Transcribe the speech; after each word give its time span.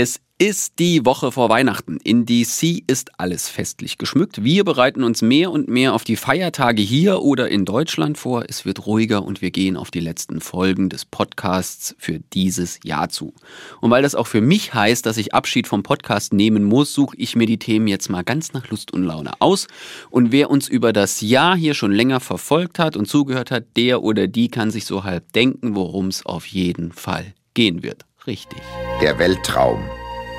Es 0.00 0.20
ist 0.38 0.78
die 0.78 1.04
Woche 1.04 1.32
vor 1.32 1.48
Weihnachten. 1.48 1.98
In 2.04 2.24
DC 2.24 2.84
ist 2.86 3.18
alles 3.18 3.48
festlich 3.48 3.98
geschmückt. 3.98 4.44
Wir 4.44 4.62
bereiten 4.62 5.02
uns 5.02 5.22
mehr 5.22 5.50
und 5.50 5.66
mehr 5.66 5.92
auf 5.92 6.04
die 6.04 6.14
Feiertage 6.14 6.82
hier 6.82 7.22
oder 7.22 7.48
in 7.48 7.64
Deutschland 7.64 8.16
vor. 8.16 8.44
Es 8.46 8.64
wird 8.64 8.86
ruhiger 8.86 9.24
und 9.24 9.42
wir 9.42 9.50
gehen 9.50 9.76
auf 9.76 9.90
die 9.90 9.98
letzten 9.98 10.40
Folgen 10.40 10.88
des 10.88 11.04
Podcasts 11.04 11.96
für 11.98 12.20
dieses 12.32 12.78
Jahr 12.84 13.08
zu. 13.08 13.34
Und 13.80 13.90
weil 13.90 14.04
das 14.04 14.14
auch 14.14 14.28
für 14.28 14.40
mich 14.40 14.72
heißt, 14.72 15.04
dass 15.04 15.16
ich 15.16 15.34
Abschied 15.34 15.66
vom 15.66 15.82
Podcast 15.82 16.32
nehmen 16.32 16.62
muss, 16.62 16.94
suche 16.94 17.16
ich 17.16 17.34
mir 17.34 17.46
die 17.46 17.58
Themen 17.58 17.88
jetzt 17.88 18.08
mal 18.08 18.22
ganz 18.22 18.52
nach 18.52 18.68
Lust 18.70 18.92
und 18.92 19.02
Laune 19.02 19.32
aus. 19.40 19.66
Und 20.10 20.30
wer 20.30 20.48
uns 20.48 20.68
über 20.68 20.92
das 20.92 21.20
Jahr 21.22 21.56
hier 21.56 21.74
schon 21.74 21.90
länger 21.90 22.20
verfolgt 22.20 22.78
hat 22.78 22.96
und 22.96 23.06
zugehört 23.06 23.50
hat, 23.50 23.64
der 23.76 24.04
oder 24.04 24.28
die 24.28 24.46
kann 24.46 24.70
sich 24.70 24.84
so 24.84 25.02
halb 25.02 25.32
denken, 25.32 25.74
worum 25.74 26.06
es 26.06 26.24
auf 26.24 26.46
jeden 26.46 26.92
Fall 26.92 27.34
gehen 27.54 27.82
wird 27.82 28.07
richtig. 28.28 28.62
Der 29.00 29.18
Weltraum. 29.18 29.82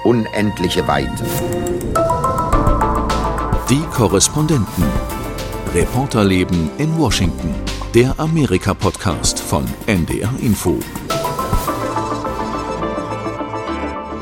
Unendliche 0.06 0.88
Weite. 0.88 1.26
Die 3.70 3.82
Korrespondenten. 3.92 4.86
Reporterleben 5.74 6.70
in 6.78 6.98
Washington. 6.98 7.54
Der 7.94 8.18
Amerika-Podcast 8.18 9.40
von 9.40 9.66
NDR 9.88 10.32
Info. 10.40 10.80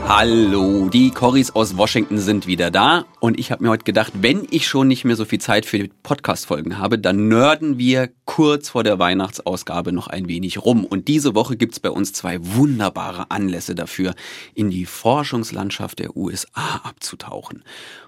Hallo, 0.09 0.87
die 0.87 1.11
Corris 1.11 1.51
aus 1.51 1.75
Washington 1.75 2.17
sind 2.17 2.47
wieder 2.47 2.71
da 2.71 3.05
und 3.19 3.37
ich 3.37 3.51
habe 3.51 3.61
mir 3.61 3.69
heute 3.69 3.83
gedacht, 3.83 4.13
wenn 4.21 4.47
ich 4.51 4.65
schon 4.65 4.87
nicht 4.87 5.03
mehr 5.03 5.17
so 5.17 5.25
viel 5.25 5.41
Zeit 5.41 5.65
für 5.65 5.89
Podcast-Folgen 6.01 6.77
habe, 6.77 6.97
dann 6.97 7.27
nörden 7.27 7.77
wir 7.77 8.09
kurz 8.23 8.69
vor 8.69 8.85
der 8.85 8.99
Weihnachtsausgabe 8.99 9.91
noch 9.91 10.07
ein 10.07 10.29
wenig 10.29 10.63
rum. 10.63 10.85
Und 10.85 11.09
diese 11.09 11.35
Woche 11.35 11.57
gibt's 11.57 11.81
bei 11.81 11.89
uns 11.89 12.13
zwei 12.13 12.37
wunderbare 12.39 13.31
Anlässe 13.31 13.75
dafür, 13.75 14.15
in 14.53 14.69
die 14.69 14.85
Forschungslandschaft 14.85 15.99
der 15.99 16.15
USA 16.15 16.79
abzutauchen. 16.85 17.65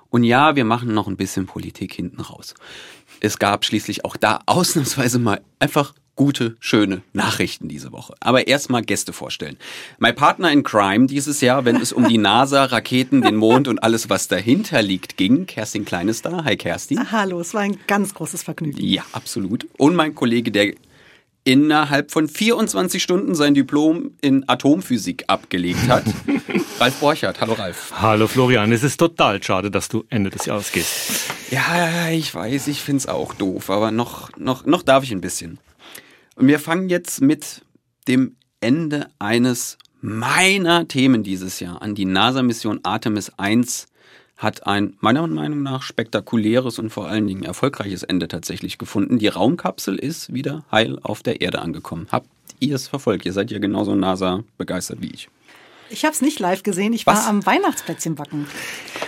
Und 0.09 0.23
ja, 0.23 0.55
wir 0.55 0.63
machen 0.63 0.93
noch 0.93 1.09
ein 1.09 1.17
bisschen 1.17 1.47
Politik 1.47 1.93
hinten 1.93 2.21
raus. 2.21 2.55
Es 3.19 3.39
gab 3.39 3.65
schließlich 3.65 4.05
auch 4.05 4.15
da 4.15 4.39
ausnahmsweise 4.45 5.19
mal 5.19 5.41
einfach 5.59 5.93
gute, 6.19 6.57
schöne 6.59 7.01
Nachrichten 7.13 7.69
diese 7.69 7.93
Woche. 7.93 8.13
Aber 8.19 8.45
erstmal 8.45 8.81
Gäste 8.81 9.13
vorstellen. 9.13 9.55
Mein 9.99 10.15
Partner 10.15 10.51
in 10.51 10.63
Crime 10.63 11.07
dieses 11.07 11.39
Jahr, 11.39 11.63
wenn 11.63 11.77
es 11.77 11.93
um 11.93 12.09
die 12.09 12.17
NASA, 12.17 12.65
Raketen, 12.65 13.21
den 13.21 13.37
Mond 13.37 13.69
und 13.69 13.81
alles, 13.81 14.09
was 14.09 14.27
dahinter 14.27 14.81
liegt, 14.81 15.15
ging, 15.15 15.45
Kerstin 15.45 15.85
Kleines 15.85 16.21
da. 16.21 16.43
Hi 16.43 16.57
Kerstin. 16.57 17.09
Hallo, 17.13 17.39
es 17.39 17.53
war 17.53 17.61
ein 17.61 17.77
ganz 17.87 18.13
großes 18.13 18.43
Vergnügen. 18.43 18.77
Ja, 18.81 19.03
absolut. 19.13 19.65
Und 19.77 19.95
mein 19.95 20.13
Kollege, 20.13 20.51
der 20.51 20.73
innerhalb 21.45 22.11
von 22.11 22.27
24 22.27 23.01
Stunden 23.01 23.33
sein 23.33 23.53
Diplom 23.53 24.11
in 24.19 24.43
Atomphysik 24.49 25.23
abgelegt 25.27 25.87
hat. 25.87 26.03
Ralf 26.81 26.99
Borchardt. 26.99 27.39
Hallo 27.39 27.53
Ralf. 27.53 27.93
Hallo 27.95 28.27
Florian. 28.27 28.73
Es 28.73 28.83
ist 28.83 28.97
total 28.97 29.41
schade, 29.41 29.71
dass 29.71 29.87
du 29.87 30.03
Ende 30.09 30.31
des 30.31 30.47
Jahres 30.47 30.73
gehst. 30.73 31.31
Ja, 31.49 32.09
ich 32.09 32.35
weiß, 32.35 32.67
ich 32.67 32.81
find's 32.81 33.07
auch 33.07 33.33
doof, 33.33 33.69
aber 33.69 33.91
noch, 33.91 34.35
noch, 34.37 34.65
noch 34.65 34.83
darf 34.83 35.05
ich 35.05 35.13
ein 35.13 35.21
bisschen. 35.21 35.59
Und 36.39 36.47
wir 36.47 36.59
fangen 36.59 36.87
jetzt 36.87 37.19
mit 37.21 37.63
dem 38.07 38.37
Ende 38.61 39.07
eines 39.19 39.77
meiner 39.99 40.87
Themen 40.87 41.21
dieses 41.21 41.59
Jahr 41.59 41.81
an. 41.81 41.95
Die 41.95 42.05
NASA-Mission 42.05 42.79
Artemis 42.83 43.33
1 43.35 43.87
hat 44.37 44.65
ein 44.65 44.93
meiner 45.01 45.27
Meinung 45.27 45.63
nach 45.63 45.81
spektakuläres 45.81 46.79
und 46.79 46.91
vor 46.91 47.09
allen 47.09 47.27
Dingen 47.27 47.43
erfolgreiches 47.43 48.03
Ende 48.03 48.29
tatsächlich 48.29 48.77
gefunden. 48.77 49.19
Die 49.19 49.27
Raumkapsel 49.27 49.99
ist 49.99 50.33
wieder 50.33 50.63
heil 50.71 50.97
auf 51.03 51.23
der 51.23 51.41
Erde 51.41 51.59
angekommen. 51.59 52.07
Habt 52.09 52.29
ihr 52.61 52.75
es 52.75 52.87
verfolgt? 52.87 53.25
Ihr 53.25 53.33
seid 53.33 53.51
ja 53.51 53.59
genauso 53.59 53.93
NASA 53.93 54.45
begeistert 54.57 55.01
wie 55.01 55.11
ich. 55.11 55.27
Ich 55.89 56.05
habe 56.05 56.13
es 56.13 56.21
nicht 56.21 56.39
live 56.39 56.63
gesehen. 56.63 56.93
Ich 56.93 57.05
war 57.05 57.15
Was? 57.15 57.27
am 57.27 57.45
Weihnachtsplätzchen 57.45 58.15
backen. 58.15 58.47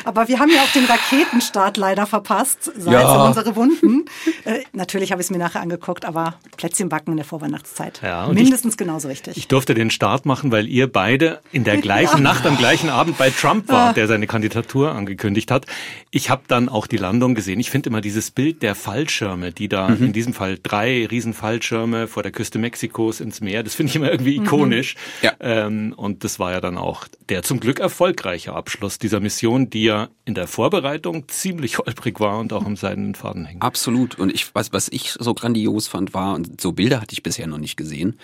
Aber 0.04 0.28
wir 0.28 0.40
haben 0.40 0.50
ja 0.50 0.62
auch 0.62 0.72
den 0.72 0.86
Raketenstart 0.86 1.78
leider 1.78 2.06
verpasst. 2.06 2.72
Salz 2.76 3.04
ja. 3.04 3.16
in 3.16 3.28
unsere 3.28 3.56
Wunden. 3.56 4.06
Äh, 4.44 4.64
natürlich 4.74 5.12
habe 5.12 5.22
ich 5.22 5.28
es 5.28 5.32
mir 5.32 5.38
nachher 5.38 5.62
angeguckt, 5.62 6.04
aber 6.04 6.36
Plätzchen 6.58 6.90
backen 6.90 7.12
in 7.12 7.18
der 7.18 7.26
Vorweihnachtszeit. 7.26 8.02
Ja, 8.02 8.28
Mindestens 8.28 8.74
ich, 8.74 8.78
genauso 8.78 9.08
richtig. 9.08 9.38
Ich 9.38 9.48
durfte 9.48 9.76
den 9.76 9.92
Start 9.92 10.26
machen, 10.26 10.52
weil 10.52 10.68
ihr 10.68 10.92
beide 10.92 11.42
in 11.52 11.64
der 11.64 11.78
gleichen 11.82 12.18
ja. 12.18 12.24
Nacht 12.24 12.46
am 12.48 12.58
gleichen 12.58 12.90
Abend 12.90 13.20
bei 13.20 13.30
Trump 13.30 13.68
wart, 13.70 13.98
der 13.98 14.08
seine 14.08 14.26
Kandidatur 14.26 14.94
angekündigt 14.94 15.52
hat. 15.52 15.68
Ich 16.10 16.32
habe 16.32 16.42
dann 16.48 16.70
auch 16.70 16.88
die 16.88 16.98
Landung 16.98 17.36
gesehen. 17.36 17.60
Ich 17.60 17.70
finde 17.70 17.90
immer 17.90 18.02
dieses 18.02 18.32
Bild 18.32 18.64
der 18.64 18.74
Fallschirme, 18.74 19.52
die 19.52 19.70
da 19.70 19.90
mhm. 19.90 20.06
in 20.06 20.14
diesem 20.14 20.34
Fall 20.34 20.58
drei 20.62 21.06
Riesenfallschirme 21.06 22.08
vor 22.08 22.24
der 22.24 22.32
Küste 22.32 22.58
Mexikos 22.58 23.20
ins 23.20 23.42
Meer, 23.42 23.62
das 23.62 23.76
finde 23.76 23.92
ich 23.92 23.96
immer 23.96 24.12
irgendwie 24.12 24.40
mhm. 24.40 24.46
ikonisch. 24.46 24.96
Mhm. 24.96 25.26
Ja. 25.26 25.34
Ähm, 25.40 25.94
und 25.96 26.24
das 26.24 26.40
war 26.40 26.52
ja 26.52 26.62
dann 26.62 26.71
auch 26.78 27.08
der 27.30 27.44
zum 27.44 27.60
Glück 27.60 27.80
erfolgreiche 27.80 28.54
Abschluss 28.54 28.98
dieser 29.00 29.20
Mission, 29.20 29.70
die 29.70 29.84
ja 29.84 30.10
in 30.26 30.34
der 30.34 30.48
Vorbereitung 30.48 31.28
ziemlich 31.28 31.78
holprig 31.78 32.20
war 32.20 32.40
und 32.40 32.54
auch 32.54 32.66
am 32.66 32.76
seidenen 32.76 33.16
Faden 33.16 33.46
hing. 33.46 33.62
Absolut. 33.62 34.18
Und 34.20 34.32
ich, 34.32 34.54
was, 34.54 34.74
was 34.74 34.88
ich 34.90 35.14
so 35.20 35.34
grandios 35.34 35.88
fand, 35.88 36.14
war, 36.14 36.36
und 36.36 36.62
so 36.62 36.72
Bilder 36.72 37.02
hatte 37.02 37.14
ich 37.14 37.24
bisher 37.24 37.48
noch 37.48 37.58
nicht 37.58 37.78
gesehen, 37.78 38.18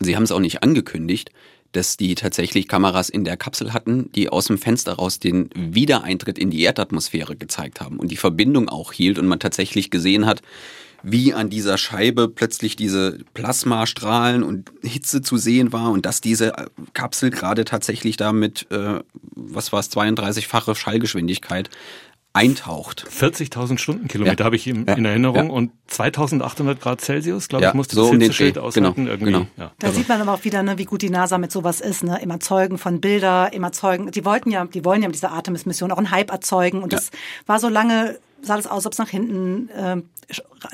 und 0.00 0.06
sie 0.06 0.16
haben 0.16 0.24
es 0.24 0.32
auch 0.32 0.40
nicht 0.40 0.62
angekündigt, 0.62 1.30
dass 1.72 1.96
die 1.96 2.14
tatsächlich 2.14 2.68
Kameras 2.68 3.08
in 3.08 3.24
der 3.24 3.36
Kapsel 3.36 3.72
hatten, 3.72 4.10
die 4.12 4.28
aus 4.28 4.46
dem 4.46 4.58
Fenster 4.58 4.94
raus 4.94 5.18
den 5.18 5.50
Wiedereintritt 5.54 6.38
in 6.38 6.50
die 6.50 6.62
Erdatmosphäre 6.62 7.36
gezeigt 7.36 7.80
haben 7.80 7.98
und 7.98 8.10
die 8.10 8.16
Verbindung 8.16 8.68
auch 8.68 8.92
hielt 8.92 9.18
und 9.18 9.26
man 9.26 9.40
tatsächlich 9.40 9.90
gesehen 9.90 10.26
hat, 10.26 10.42
wie 11.04 11.34
an 11.34 11.50
dieser 11.50 11.76
Scheibe 11.76 12.28
plötzlich 12.28 12.76
diese 12.76 13.18
Plasmastrahlen 13.34 14.42
und 14.42 14.72
Hitze 14.82 15.20
zu 15.20 15.36
sehen 15.36 15.72
war 15.72 15.90
und 15.90 16.06
dass 16.06 16.20
diese 16.20 16.54
Kapsel 16.94 17.30
gerade 17.30 17.64
tatsächlich 17.64 18.16
da 18.16 18.32
mit, 18.32 18.66
äh, 18.70 19.00
was 19.36 19.72
war 19.72 19.80
es, 19.80 19.90
32-fache 19.92 20.74
Schallgeschwindigkeit 20.74 21.68
eintaucht. 22.32 23.06
40.000 23.08 23.78
Stundenkilometer 23.78 24.40
ja. 24.40 24.44
habe 24.44 24.56
ich 24.56 24.66
in, 24.66 24.86
ja. 24.86 24.94
in 24.94 25.04
Erinnerung 25.04 25.46
ja. 25.46 25.52
und 25.52 25.70
2.800 25.88 26.74
Grad 26.80 27.00
Celsius, 27.00 27.48
glaube 27.48 27.66
ich, 27.66 27.74
musste 27.74 27.94
so 27.94 28.02
das 28.02 28.10
um 28.10 28.20
Hitzeschild 28.20 28.58
aushalten. 28.58 28.94
Genau. 28.96 29.10
Irgendwie. 29.10 29.32
Genau. 29.32 29.46
Da 29.56 29.70
also. 29.86 29.98
sieht 29.98 30.08
man 30.08 30.20
aber 30.20 30.32
auch 30.32 30.42
wieder, 30.42 30.62
ne, 30.64 30.76
wie 30.76 30.84
gut 30.84 31.02
die 31.02 31.10
NASA 31.10 31.38
mit 31.38 31.52
sowas 31.52 31.80
ist. 31.80 32.02
Ne? 32.02 32.18
Immer 32.20 32.40
Zeugen 32.40 32.76
von 32.76 33.00
Bilder, 33.00 33.52
immer 33.52 33.70
Zeugen. 33.70 34.10
Die 34.10 34.24
wollten 34.24 34.50
ja, 34.50 34.64
die 34.64 34.84
wollen 34.84 35.02
ja 35.02 35.08
mit 35.08 35.14
dieser 35.14 35.30
Artemis-Mission 35.30 35.92
auch 35.92 35.98
einen 35.98 36.10
Hype 36.10 36.32
erzeugen 36.32 36.82
und 36.82 36.92
das 36.92 37.10
war 37.46 37.60
so 37.60 37.68
lange 37.68 38.18
sah 38.44 38.56
das 38.56 38.66
aus, 38.66 38.86
ob 38.86 38.92
es 38.92 38.98
nach 38.98 39.08
hinten 39.08 39.68
äh, 39.70 40.02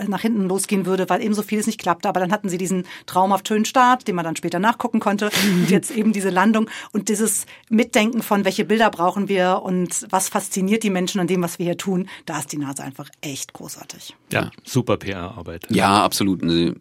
nach 0.07 0.21
hinten 0.21 0.49
losgehen 0.49 0.87
würde, 0.87 1.09
weil 1.09 1.23
eben 1.23 1.35
so 1.35 1.43
vieles 1.43 1.67
nicht 1.67 1.81
klappte. 1.81 2.09
Aber 2.09 2.21
dann 2.21 2.33
hatten 2.33 2.49
sie 2.49 2.59
diesen 2.59 2.85
traumhaft 3.07 3.49
schönen 3.49 3.65
Start, 3.65 4.07
den 4.07 4.15
man 4.15 4.25
dann 4.25 4.37
später 4.37 4.59
nachgucken 4.59 5.01
konnte. 5.01 5.31
Und 5.55 5.71
jetzt 5.71 5.91
eben 5.91 6.13
diese 6.13 6.31
Landung 6.31 6.69
und 6.93 7.09
dieses 7.09 7.47
Mitdenken 7.69 8.23
von, 8.23 8.45
welche 8.45 8.65
Bilder 8.65 8.91
brauchen 8.91 9.29
wir 9.29 9.61
und 9.63 10.07
was 10.11 10.29
fasziniert 10.29 10.83
die 10.83 10.91
Menschen 10.91 11.21
an 11.21 11.27
dem, 11.27 11.43
was 11.43 11.59
wir 11.59 11.67
hier 11.67 11.77
tun. 11.77 12.09
Da 12.27 12.39
ist 12.39 12.53
die 12.53 12.59
Nase 12.59 12.83
einfach 12.83 13.09
echt 13.21 13.53
großartig. 13.53 14.15
Ja, 14.33 14.51
super 14.65 14.97
PR-Arbeit. 14.97 15.67
Ja, 15.71 16.03
absolut. 16.03 16.41
Sie, 16.43 16.75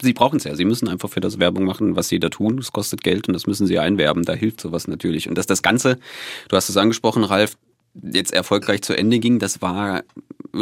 sie 0.00 0.12
brauchen 0.12 0.36
es 0.36 0.44
ja. 0.44 0.54
Sie 0.54 0.64
müssen 0.64 0.88
einfach 0.88 1.10
für 1.10 1.20
das 1.20 1.38
Werbung 1.38 1.64
machen, 1.64 1.96
was 1.96 2.08
sie 2.08 2.20
da 2.20 2.28
tun. 2.28 2.58
Es 2.58 2.72
kostet 2.72 3.04
Geld 3.04 3.28
und 3.28 3.34
das 3.34 3.46
müssen 3.46 3.66
sie 3.66 3.78
einwerben. 3.78 4.24
Da 4.24 4.34
hilft 4.34 4.60
sowas 4.60 4.88
natürlich. 4.88 5.28
Und 5.28 5.36
dass 5.36 5.46
das 5.46 5.62
Ganze, 5.62 5.98
du 6.48 6.56
hast 6.56 6.68
es 6.68 6.76
angesprochen, 6.76 7.24
Ralf, 7.24 7.56
jetzt 8.02 8.32
erfolgreich 8.32 8.82
zu 8.82 8.96
Ende 8.96 9.18
ging, 9.18 9.38
das 9.38 9.62
war 9.62 10.02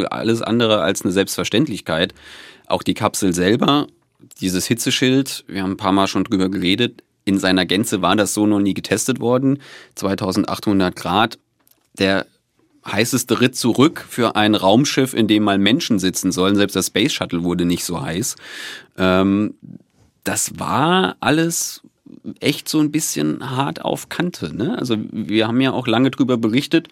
alles 0.09 0.41
andere 0.41 0.81
als 0.81 1.03
eine 1.03 1.11
Selbstverständlichkeit. 1.11 2.13
Auch 2.67 2.83
die 2.83 2.93
Kapsel 2.93 3.33
selber, 3.33 3.87
dieses 4.39 4.65
Hitzeschild, 4.65 5.43
wir 5.47 5.63
haben 5.63 5.71
ein 5.71 5.77
paar 5.77 5.91
Mal 5.91 6.07
schon 6.07 6.23
drüber 6.23 6.49
geredet, 6.49 7.03
in 7.25 7.39
seiner 7.39 7.65
Gänze 7.65 8.01
war 8.01 8.15
das 8.15 8.33
so 8.33 8.45
noch 8.45 8.59
nie 8.59 8.73
getestet 8.73 9.19
worden. 9.19 9.59
2800 9.95 10.95
Grad. 10.95 11.39
Der 11.97 12.25
heißeste 12.85 13.39
Ritt 13.39 13.55
zurück 13.55 14.05
für 14.09 14.35
ein 14.35 14.55
Raumschiff, 14.55 15.13
in 15.13 15.27
dem 15.27 15.43
mal 15.43 15.57
Menschen 15.57 15.99
sitzen 15.99 16.31
sollen. 16.31 16.55
Selbst 16.55 16.75
das 16.75 16.87
Space 16.87 17.13
Shuttle 17.13 17.43
wurde 17.43 17.65
nicht 17.65 17.85
so 17.85 18.01
heiß. 18.01 18.35
Ähm, 18.97 19.55
das 20.23 20.59
war 20.59 21.15
alles 21.21 21.81
echt 22.39 22.67
so 22.67 22.79
ein 22.79 22.91
bisschen 22.91 23.51
hart 23.51 23.83
auf 23.83 24.09
Kante. 24.09 24.53
Ne? 24.53 24.77
Also 24.77 24.97
wir 25.11 25.47
haben 25.47 25.61
ja 25.61 25.71
auch 25.71 25.87
lange 25.87 26.11
drüber 26.11 26.37
berichtet 26.37 26.89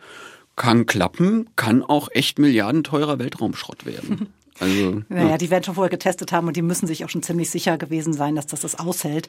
kann 0.62 0.86
klappen, 0.86 1.50
kann 1.56 1.82
auch 1.82 2.10
echt 2.12 2.38
milliardenteurer 2.38 3.18
Weltraumschrott 3.18 3.86
werden. 3.86 4.30
Also, 4.60 5.02
naja, 5.10 5.30
ja. 5.30 5.38
die 5.40 5.50
werden 5.50 5.64
schon 5.64 5.74
vorher 5.74 5.90
getestet 5.90 6.32
haben 6.32 6.46
und 6.46 6.56
die 6.56 6.62
müssen 6.62 6.86
sich 6.86 7.04
auch 7.04 7.10
schon 7.10 7.24
ziemlich 7.24 7.50
sicher 7.50 7.80
gewesen 7.80 8.14
sein, 8.14 8.36
dass 8.36 8.46
das 8.46 8.60
das 8.60 8.78
aushält. 8.78 9.28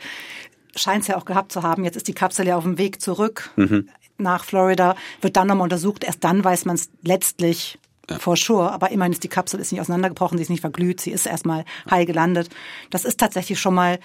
Scheint 0.77 1.03
es 1.03 1.09
ja 1.09 1.17
auch 1.17 1.25
gehabt 1.25 1.53
zu 1.53 1.63
haben. 1.63 1.85
Jetzt 1.85 1.97
ist 1.97 2.07
die 2.07 2.13
Kapsel 2.13 2.47
ja 2.47 2.59
auf 2.59 2.65
dem 2.65 2.77
Weg 2.77 3.01
zurück 3.01 3.51
mhm. 3.57 3.89
nach 4.19 4.45
Florida, 4.45 4.95
wird 5.23 5.39
dann 5.39 5.47
nochmal 5.47 5.65
untersucht. 5.65 6.05
Erst 6.05 6.23
dann 6.23 6.45
weiß 6.45 6.67
man 6.67 6.75
es 6.75 6.91
letztlich 7.01 7.79
ja. 8.11 8.19
for 8.19 8.37
sure. 8.37 8.73
Aber 8.73 8.91
immerhin 8.91 9.15
ist 9.15 9.25
die 9.25 9.29
Kapsel 9.29 9.59
ist 9.59 9.73
nicht 9.73 9.81
auseinandergebrochen, 9.81 10.37
sie 10.37 10.43
ist 10.43 10.51
nicht 10.51 10.61
verglüht, 10.61 11.01
sie 11.01 11.13
ist 11.13 11.25
erstmal 11.25 11.65
heil 11.91 12.05
gelandet. 12.05 12.51
Das 12.91 13.07
ist 13.07 13.19
tatsächlich 13.19 13.59
schon 13.59 13.75
mal 13.75 14.01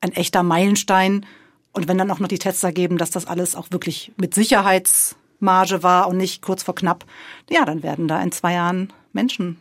ein 0.00 0.12
echter 0.12 0.44
Meilenstein. 0.44 1.26
Und 1.72 1.88
wenn 1.88 1.98
dann 1.98 2.12
auch 2.12 2.20
noch 2.20 2.28
die 2.28 2.38
Tests 2.38 2.62
ergeben, 2.62 2.96
dass 2.96 3.10
das 3.10 3.26
alles 3.26 3.56
auch 3.56 3.72
wirklich 3.72 4.12
mit 4.18 4.34
Sicherheits 4.34 5.16
Marge 5.40 5.82
war 5.82 6.08
und 6.08 6.16
nicht 6.16 6.42
kurz 6.42 6.62
vor 6.62 6.74
knapp, 6.74 7.04
ja, 7.48 7.64
dann 7.64 7.82
werden 7.82 8.08
da 8.08 8.22
in 8.22 8.32
zwei 8.32 8.54
Jahren 8.54 8.92
Menschen. 9.12 9.60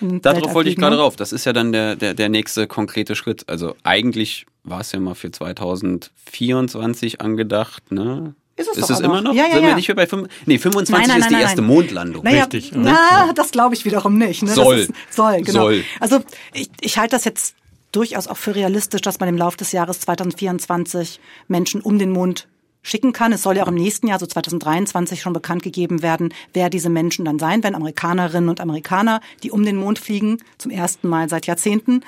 Darauf 0.00 0.54
wollte 0.54 0.70
ich 0.70 0.76
gerade 0.76 0.98
rauf. 0.98 1.16
Das 1.16 1.32
ist 1.32 1.44
ja 1.44 1.52
dann 1.52 1.72
der, 1.72 1.96
der, 1.96 2.14
der 2.14 2.28
nächste 2.28 2.66
konkrete 2.66 3.16
Schritt. 3.16 3.48
Also 3.48 3.74
eigentlich 3.82 4.46
war 4.64 4.80
es 4.80 4.92
ja 4.92 5.00
mal 5.00 5.14
für 5.14 5.30
2024 5.30 7.20
angedacht, 7.20 7.90
ne? 7.90 8.34
Ist 8.56 8.68
es 8.72 8.78
ist 8.78 8.90
es 8.90 9.00
immer 9.00 9.20
noch. 9.22 9.34
Ja, 9.34 9.44
ja, 9.44 9.52
Sind 9.52 9.62
ja. 9.62 9.68
wir 9.68 9.76
nicht 9.76 9.86
mehr 9.86 9.94
bei 9.94 10.06
fünf? 10.08 10.28
Nee, 10.44 10.58
25 10.58 10.92
Nein, 10.92 11.08
nein, 11.08 11.20
ist 11.20 11.28
die 11.30 11.34
nein, 11.34 11.42
erste 11.42 11.60
nein. 11.62 11.70
Mondlandung. 11.70 12.24
Naja, 12.24 12.42
Richtig, 12.42 12.72
oder? 12.72 12.82
Na, 12.82 13.32
das 13.32 13.52
glaube 13.52 13.76
ich 13.76 13.84
wiederum 13.84 14.18
nicht. 14.18 14.42
Ne? 14.42 14.50
Soll. 14.50 14.78
Das 14.78 14.88
ist, 14.88 15.14
soll, 15.14 15.42
genau. 15.42 15.60
Soll. 15.60 15.84
Also 16.00 16.20
ich, 16.52 16.68
ich 16.80 16.98
halte 16.98 17.14
das 17.14 17.24
jetzt 17.24 17.54
durchaus 17.92 18.26
auch 18.26 18.36
für 18.36 18.56
realistisch, 18.56 19.00
dass 19.00 19.20
man 19.20 19.28
im 19.28 19.36
Laufe 19.36 19.56
des 19.56 19.70
Jahres 19.70 20.00
2024 20.00 21.20
Menschen 21.46 21.80
um 21.80 22.00
den 22.00 22.10
Mond 22.10 22.48
schicken 22.82 23.12
kann. 23.12 23.32
Es 23.32 23.42
soll 23.42 23.56
ja 23.56 23.64
auch 23.64 23.68
im 23.68 23.74
nächsten 23.74 24.08
Jahr, 24.08 24.18
so 24.18 24.26
2023, 24.26 25.20
schon 25.20 25.32
bekannt 25.32 25.62
gegeben 25.62 26.02
werden, 26.02 26.32
wer 26.52 26.70
diese 26.70 26.90
Menschen 26.90 27.24
dann 27.24 27.38
sein 27.38 27.62
werden. 27.62 27.74
Amerikanerinnen 27.74 28.48
und 28.48 28.60
Amerikaner, 28.60 29.20
die 29.42 29.50
um 29.50 29.64
den 29.64 29.76
Mond 29.76 29.98
fliegen, 29.98 30.38
zum 30.58 30.70
ersten 30.70 31.08
Mal 31.08 31.28
seit 31.28 31.46
Jahrzehnten. 31.46 32.04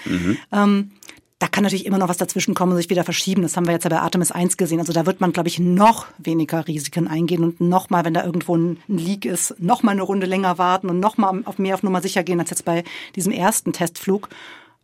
Ähm, 0.52 0.93
da 1.40 1.49
kann 1.49 1.64
natürlich 1.64 1.87
immer 1.87 1.96
noch 1.96 2.11
was 2.11 2.19
dazwischen 2.19 2.55
kommen 2.55 2.72
und 2.72 2.78
sich 2.78 2.90
wieder 2.90 3.02
verschieben. 3.02 3.40
Das 3.40 3.56
haben 3.56 3.67
wir 3.67 3.72
jetzt 3.72 3.84
ja 3.84 3.90
bei 3.90 3.99
Artemis 3.99 4.31
1 4.31 4.58
gesehen. 4.58 4.78
Also 4.78 4.93
da 4.93 5.06
wird 5.06 5.22
man, 5.22 5.32
glaube 5.32 5.49
ich, 5.49 5.58
noch 5.58 6.06
weniger 6.19 6.69
Risiken 6.69 7.08
eingehen 7.08 7.43
und 7.43 7.62
noch 7.62 7.88
mal, 7.88 8.05
wenn 8.05 8.12
da 8.12 8.25
irgendwo 8.25 8.56
ein, 8.56 8.76
Leak 8.88 9.25
ist, 9.25 9.55
noch 9.58 9.82
mal 9.82 9.93
eine 9.93 10.02
Runde 10.02 10.26
länger 10.26 10.58
warten 10.58 10.90
und 10.90 11.00
noch 11.00 11.16
mal 11.16 11.40
auf 11.46 11.58
mehr 11.58 11.75
auf 11.75 11.82
Nummer 11.82 12.02
sicher 12.02 12.25
gehen 12.25 12.40
als 12.40 12.50
jetzt 12.50 12.66
bei 12.66 12.84
diesem 13.16 13.32
ersten 13.32 13.73
Testflug. 13.73 14.28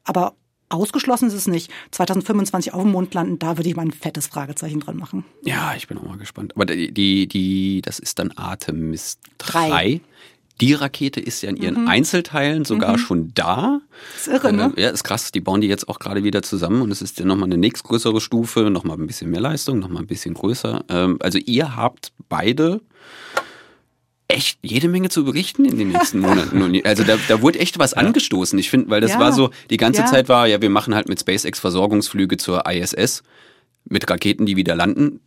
Aber 0.04 0.32
ausgeschlossen 0.68 1.28
ist 1.28 1.34
es 1.34 1.46
nicht. 1.46 1.70
2025 1.92 2.74
auf 2.74 2.82
dem 2.82 2.92
Mond 2.92 3.14
landen, 3.14 3.38
da 3.38 3.56
würde 3.56 3.68
ich 3.68 3.76
mal 3.76 3.82
ein 3.82 3.92
fettes 3.92 4.26
Fragezeichen 4.26 4.80
dran 4.80 4.96
machen. 4.96 5.24
Ja, 5.42 5.74
ich 5.76 5.86
bin 5.88 5.98
auch 5.98 6.02
mal 6.04 6.18
gespannt. 6.18 6.54
Aber 6.56 6.66
die, 6.66 6.92
die, 6.92 7.26
die 7.26 7.82
das 7.82 7.98
ist 7.98 8.18
dann 8.18 8.32
Artemis 8.32 9.18
3. 9.38 9.68
Drei. 9.68 10.00
Die 10.62 10.72
Rakete 10.72 11.20
ist 11.20 11.42
ja 11.42 11.50
in 11.50 11.56
ihren 11.58 11.86
Einzelteilen 11.86 12.64
sogar 12.64 12.96
schon 12.98 13.32
da. 13.34 13.80
ist 14.16 14.26
irre, 14.28 14.54
ne? 14.54 14.72
Äh, 14.76 14.84
Ja, 14.84 14.88
ist 14.88 15.04
krass. 15.04 15.30
Die 15.30 15.40
bauen 15.40 15.60
die 15.60 15.68
jetzt 15.68 15.86
auch 15.86 15.98
gerade 15.98 16.24
wieder 16.24 16.40
zusammen 16.40 16.80
und 16.80 16.90
es 16.90 17.02
ist 17.02 17.18
ja 17.18 17.26
nochmal 17.26 17.48
eine 17.48 17.58
nächstgrößere 17.58 18.22
Stufe, 18.22 18.70
nochmal 18.70 18.96
ein 18.96 19.06
bisschen 19.06 19.30
mehr 19.30 19.40
Leistung, 19.40 19.80
nochmal 19.80 20.02
ein 20.02 20.06
bisschen 20.06 20.32
größer. 20.32 20.82
Ähm, 20.88 21.18
also 21.20 21.38
ihr 21.38 21.76
habt 21.76 22.12
beide 22.30 22.80
echt 24.36 24.58
jede 24.62 24.88
Menge 24.88 25.08
zu 25.08 25.24
berichten 25.24 25.64
in 25.64 25.78
den 25.78 25.88
nächsten 25.88 26.20
Monaten. 26.20 26.80
Also 26.84 27.02
da, 27.04 27.16
da 27.28 27.40
wurde 27.42 27.58
echt 27.58 27.78
was 27.78 27.94
angestoßen. 27.94 28.58
Ich 28.58 28.70
finde, 28.70 28.90
weil 28.90 29.00
das 29.00 29.12
Ja. 29.12 29.18
war 29.20 29.32
so, 29.32 29.50
die 29.70 29.76
ganze 29.76 30.02
Ja. 30.02 30.06
Zeit 30.06 30.28
war, 30.28 30.46
ja, 30.46 30.60
wir 30.62 30.70
machen 30.70 30.94
halt 30.94 31.08
mit 31.08 31.18
SpaceX 31.20 31.58
Versorgungsflüge 31.58 32.36
zur 32.36 32.64
ISS 32.70 33.22
mit 33.88 34.08
Raketen, 34.10 34.46
die 34.46 34.56
wieder 34.56 34.74
landen. 34.74 35.20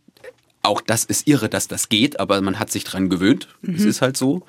Auch 0.62 0.82
das 0.82 1.04
ist 1.04 1.26
irre, 1.26 1.48
dass 1.48 1.68
das 1.68 1.88
geht, 1.88 2.20
aber 2.20 2.40
man 2.42 2.58
hat 2.58 2.70
sich 2.70 2.84
dran 2.84 3.08
gewöhnt. 3.08 3.48
Es 3.62 3.84
ist 3.84 4.02
halt 4.02 4.18
so. 4.18 4.42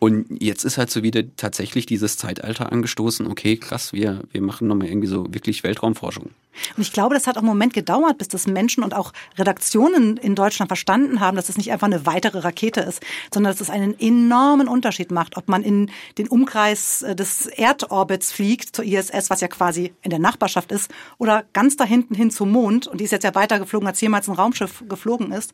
Und 0.00 0.26
jetzt 0.42 0.64
ist 0.64 0.76
halt 0.76 0.90
so 0.90 1.04
wieder 1.04 1.22
tatsächlich 1.36 1.86
dieses 1.86 2.16
Zeitalter 2.16 2.72
angestoßen. 2.72 3.28
Okay, 3.28 3.56
krass, 3.56 3.92
wir, 3.92 4.22
wir 4.32 4.40
machen 4.42 4.66
nochmal 4.66 4.88
irgendwie 4.88 5.06
so 5.06 5.32
wirklich 5.32 5.62
Weltraumforschung. 5.62 6.30
Und 6.76 6.82
ich 6.82 6.92
glaube, 6.92 7.14
das 7.14 7.26
hat 7.26 7.36
auch 7.36 7.42
einen 7.42 7.48
Moment 7.48 7.74
gedauert, 7.74 8.18
bis 8.18 8.28
das 8.28 8.46
Menschen 8.46 8.84
und 8.84 8.94
auch 8.94 9.12
Redaktionen 9.38 10.16
in 10.16 10.34
Deutschland 10.34 10.68
verstanden 10.68 11.20
haben, 11.20 11.36
dass 11.36 11.48
es 11.48 11.56
nicht 11.56 11.72
einfach 11.72 11.86
eine 11.86 12.06
weitere 12.06 12.40
Rakete 12.40 12.80
ist, 12.80 13.02
sondern 13.32 13.52
dass 13.52 13.60
es 13.60 13.70
einen 13.70 13.98
enormen 13.98 14.68
Unterschied 14.68 15.10
macht, 15.10 15.36
ob 15.36 15.48
man 15.48 15.62
in 15.62 15.90
den 16.18 16.28
Umkreis 16.28 17.02
äh, 17.02 17.14
des 17.16 17.46
Erdorbits 17.46 18.32
fliegt, 18.32 18.76
zur 18.76 18.84
ISS, 18.84 19.30
was 19.30 19.40
ja 19.40 19.48
quasi 19.48 19.92
in 20.02 20.10
der 20.10 20.18
Nachbarschaft 20.18 20.72
ist, 20.72 20.90
oder 21.18 21.44
ganz 21.52 21.76
da 21.76 21.84
hinten 21.84 22.14
hin 22.14 22.30
zum 22.30 22.50
Mond. 22.50 22.86
Und 22.86 23.00
die 23.00 23.04
ist 23.04 23.12
jetzt 23.12 23.24
ja 23.24 23.34
weiter 23.34 23.58
geflogen, 23.58 23.88
als 23.88 24.00
jemals 24.00 24.28
ein 24.28 24.34
Raumschiff 24.34 24.84
geflogen 24.88 25.32
ist. 25.32 25.52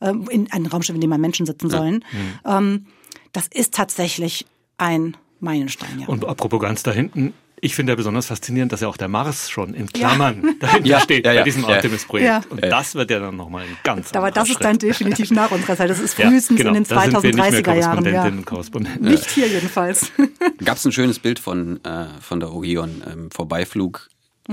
Ähm, 0.00 0.28
In 0.30 0.50
ein 0.52 0.66
Raumschiff, 0.66 0.94
in 0.94 1.00
dem 1.00 1.10
mal 1.10 1.18
Menschen 1.18 1.46
sitzen 1.46 1.70
sollen. 1.70 2.04
Ähm, 2.44 2.86
Das 3.32 3.48
ist 3.48 3.74
tatsächlich 3.74 4.46
ein 4.78 5.16
Meilenstein, 5.40 6.00
ja. 6.00 6.06
Und 6.06 6.24
apropos 6.24 6.60
ganz 6.60 6.82
da 6.82 6.92
hinten, 6.92 7.34
ich 7.60 7.74
finde 7.74 7.92
ja 7.92 7.96
besonders 7.96 8.26
faszinierend, 8.26 8.72
dass 8.72 8.80
ja 8.80 8.88
auch 8.88 8.96
der 8.96 9.08
Mars 9.08 9.48
schon 9.50 9.72
in 9.72 9.88
Klammern 9.88 10.56
dahinter 10.60 10.86
Ja, 10.86 11.00
steht 11.00 11.24
ja, 11.24 11.32
ja, 11.32 11.40
bei 11.40 11.44
diesem 11.44 11.62
ja. 11.62 11.68
Artemis-Projekt. 11.68 12.26
Ja. 12.26 12.42
Und 12.50 12.62
das 12.62 12.94
wird 12.94 13.10
ja 13.10 13.18
dann 13.18 13.36
nochmal 13.36 13.64
ein 13.64 13.76
ganz 13.82 14.12
Aber 14.12 14.30
das 14.30 14.42
anderer 14.42 14.52
ist 14.52 14.64
dann 14.64 14.74
Schritt. 14.74 14.82
definitiv 14.82 15.30
nach 15.30 15.50
unserer 15.50 15.76
Zeit. 15.76 15.88
Das 15.88 15.98
ist 15.98 16.18
Ja, 16.18 16.28
frühestens 16.28 16.58
genau. 16.58 16.68
in 16.70 16.74
den 16.74 16.84
Da 16.84 17.00
sind 17.02 17.22
wir 17.22 17.34
nicht 17.34 17.36
mehr 17.36 17.62
2030er 17.62 17.74
Jahren. 17.74 17.80
Ja. 17.80 17.82
Korrespondentinnen 17.82 18.38
und 18.38 18.44
Korrespondenten. 18.46 19.08
Nicht 19.08 19.30
hier 19.30 19.48
jedenfalls. 19.48 20.12
Gab 20.64 20.76
es 20.76 20.84
ein 20.84 20.92
schönes 20.92 21.18
Bild 21.18 21.38
von, 21.38 21.82
äh, 21.84 22.06
von 22.20 22.40
der 22.40 22.52
Orion, 22.52 23.02
ähm, 23.10 23.30
Vorbeiflug 23.30 24.08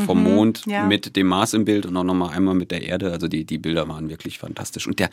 vom 0.06 0.24
Mond 0.24 0.64
ja. 0.66 0.86
mit 0.86 1.16
dem 1.16 1.28
Mars 1.28 1.54
im 1.54 1.66
Bild 1.66 1.86
und 1.86 1.96
auch 1.96 2.04
nochmal 2.04 2.36
einmal 2.36 2.56
mit 2.56 2.72
der 2.72 2.82
Erde. 2.82 3.12
Also 3.12 3.28
die, 3.28 3.46
die 3.46 3.58
Bilder 3.60 3.88
waren 3.88 4.10
wirklich 4.10 4.40
fantastisch. 4.40 4.88
Und 4.88 5.00
der 5.00 5.10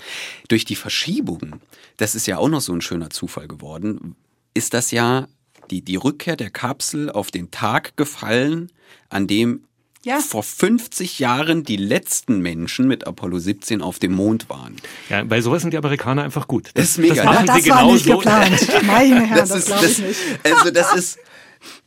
durch 0.48 0.64
die 0.64 0.76
Verschiebung, 0.76 1.60
das 1.98 2.14
ist 2.14 2.26
ja 2.26 2.38
auch 2.38 2.48
noch 2.48 2.60
so 2.60 2.72
ein 2.72 2.80
schöner 2.80 3.10
Zufall 3.10 3.46
geworden, 3.46 4.16
ist 4.54 4.74
das 4.74 4.90
ja 4.90 5.28
die, 5.70 5.82
die 5.82 5.96
Rückkehr 5.96 6.36
der 6.36 6.50
Kapsel 6.50 7.10
auf 7.10 7.30
den 7.30 7.50
Tag 7.50 7.96
gefallen, 7.96 8.70
an 9.08 9.26
dem 9.26 9.64
Ja. 10.04 10.20
vor 10.20 10.42
50 10.42 11.18
Jahren 11.18 11.62
die 11.64 11.76
letzten 11.76 12.40
Menschen 12.40 12.88
mit 12.88 13.06
Apollo 13.06 13.38
17 13.38 13.82
auf 13.82 13.98
dem 13.98 14.12
Mond 14.12 14.48
waren. 14.48 14.76
Ja, 15.08 15.22
bei 15.24 15.40
sowas 15.40 15.62
sind 15.62 15.72
die 15.72 15.78
Amerikaner 15.78 16.22
einfach 16.24 16.48
gut. 16.48 16.70
Das 16.74 16.90
ist 16.90 16.98
mega, 16.98 17.16
das 17.16 17.24
machen 17.24 17.46
das 17.46 17.62
sie 17.64 17.70
war 17.70 17.78
genau 17.80 17.92
nicht 17.92 18.04
so. 18.04 18.16
geplant. 18.16 18.68
Meine 18.86 19.20
Herren, 19.26 19.48
das, 19.48 19.66
glaube 19.66 19.86
ich 19.86 19.96
das, 19.96 20.06
nicht. 20.06 20.20
Also 20.44 20.70
das 20.70 20.94
ist, 20.94 21.18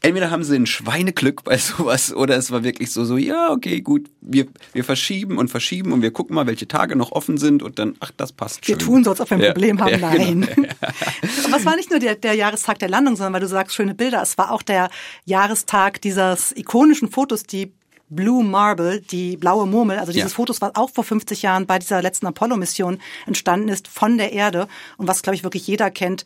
entweder 0.01 0.31
haben 0.31 0.43
sie 0.43 0.55
ein 0.55 0.65
Schweineglück 0.65 1.43
bei 1.43 1.57
sowas 1.57 2.13
oder 2.13 2.35
es 2.37 2.51
war 2.51 2.63
wirklich 2.63 2.91
so, 2.91 3.05
so, 3.05 3.17
ja, 3.17 3.51
okay, 3.51 3.81
gut, 3.81 4.09
wir, 4.21 4.47
wir 4.73 4.83
verschieben 4.83 5.37
und 5.37 5.49
verschieben 5.49 5.91
und 5.91 6.01
wir 6.01 6.11
gucken 6.11 6.35
mal, 6.35 6.45
welche 6.47 6.67
Tage 6.67 6.95
noch 6.95 7.11
offen 7.11 7.37
sind 7.37 7.63
und 7.63 7.79
dann, 7.79 7.95
ach, 7.99 8.11
das 8.17 8.31
passt 8.31 8.67
Wir 8.67 8.75
schön. 8.75 8.85
tun 8.85 9.03
so, 9.03 9.11
als 9.11 9.21
ob 9.21 9.29
wir 9.29 9.37
ein 9.37 9.41
Ja, 9.43 9.51
Problem 9.51 9.79
haben. 9.81 9.91
ja, 9.91 9.97
Nein. 9.97 10.41
genau. 10.55 10.67
Aber 11.47 11.57
es 11.57 11.65
war 11.65 11.75
nicht 11.75 11.89
nur 11.89 11.99
der, 11.99 12.15
der 12.15 12.33
Jahrestag 12.35 12.79
der 12.79 12.89
Landung, 12.89 13.15
sondern 13.15 13.33
weil 13.33 13.41
du 13.41 13.47
sagst, 13.47 13.75
schöne 13.75 13.95
Bilder. 13.95 14.21
Es 14.21 14.37
war 14.37 14.51
auch 14.51 14.61
der 14.61 14.89
Jahrestag 15.25 16.01
dieses 16.01 16.51
ikonischen 16.55 17.09
Fotos, 17.09 17.43
die 17.43 17.73
Blue 18.09 18.43
Marble, 18.43 19.01
die 19.01 19.37
blaue 19.37 19.65
Murmel, 19.65 19.97
also 19.97 20.11
dieses 20.11 20.31
Ja. 20.33 20.35
Fotos, 20.35 20.61
was 20.61 20.75
auch 20.75 20.91
vor 20.91 21.03
50 21.03 21.41
Jahren 21.41 21.65
bei 21.65 21.79
dieser 21.79 22.01
letzten 22.01 22.27
Apollo-Mission 22.27 22.99
entstanden 23.25 23.69
ist, 23.69 23.87
von 23.87 24.17
der 24.19 24.33
Erde 24.33 24.67
und 24.97 25.07
was, 25.07 25.23
glaube 25.23 25.35
ich, 25.35 25.43
wirklich 25.43 25.65
jeder 25.65 25.89
kennt, 25.89 26.23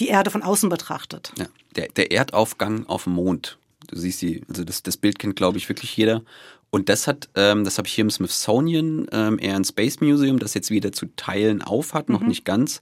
die 0.00 0.08
Erde 0.08 0.30
von 0.30 0.42
außen 0.42 0.68
betrachtet. 0.68 1.32
Ja, 1.38 1.46
der, 1.76 1.88
der 1.88 2.12
Erdaufgang 2.12 2.86
auf 2.86 3.04
dem 3.04 3.14
Mond. 3.14 3.58
Du 3.86 3.96
siehst 3.96 4.22
die, 4.22 4.42
also 4.48 4.64
das, 4.64 4.82
das 4.82 4.96
Bild 4.96 5.18
kennt, 5.18 5.36
glaube 5.36 5.58
ich, 5.58 5.68
wirklich 5.68 5.96
jeder. 5.96 6.22
Und 6.70 6.88
das 6.88 7.06
hat, 7.08 7.28
ähm, 7.34 7.64
das 7.64 7.78
habe 7.78 7.88
ich 7.88 7.94
hier 7.94 8.02
im 8.02 8.10
Smithsonian 8.10 9.06
ähm, 9.10 9.38
Air 9.40 9.56
and 9.56 9.66
Space 9.66 10.00
Museum, 10.00 10.38
das 10.38 10.54
jetzt 10.54 10.70
wieder 10.70 10.92
zu 10.92 11.06
Teilen 11.16 11.62
auf 11.62 11.94
hat, 11.94 12.08
noch 12.08 12.20
nicht 12.20 12.44
ganz. 12.44 12.80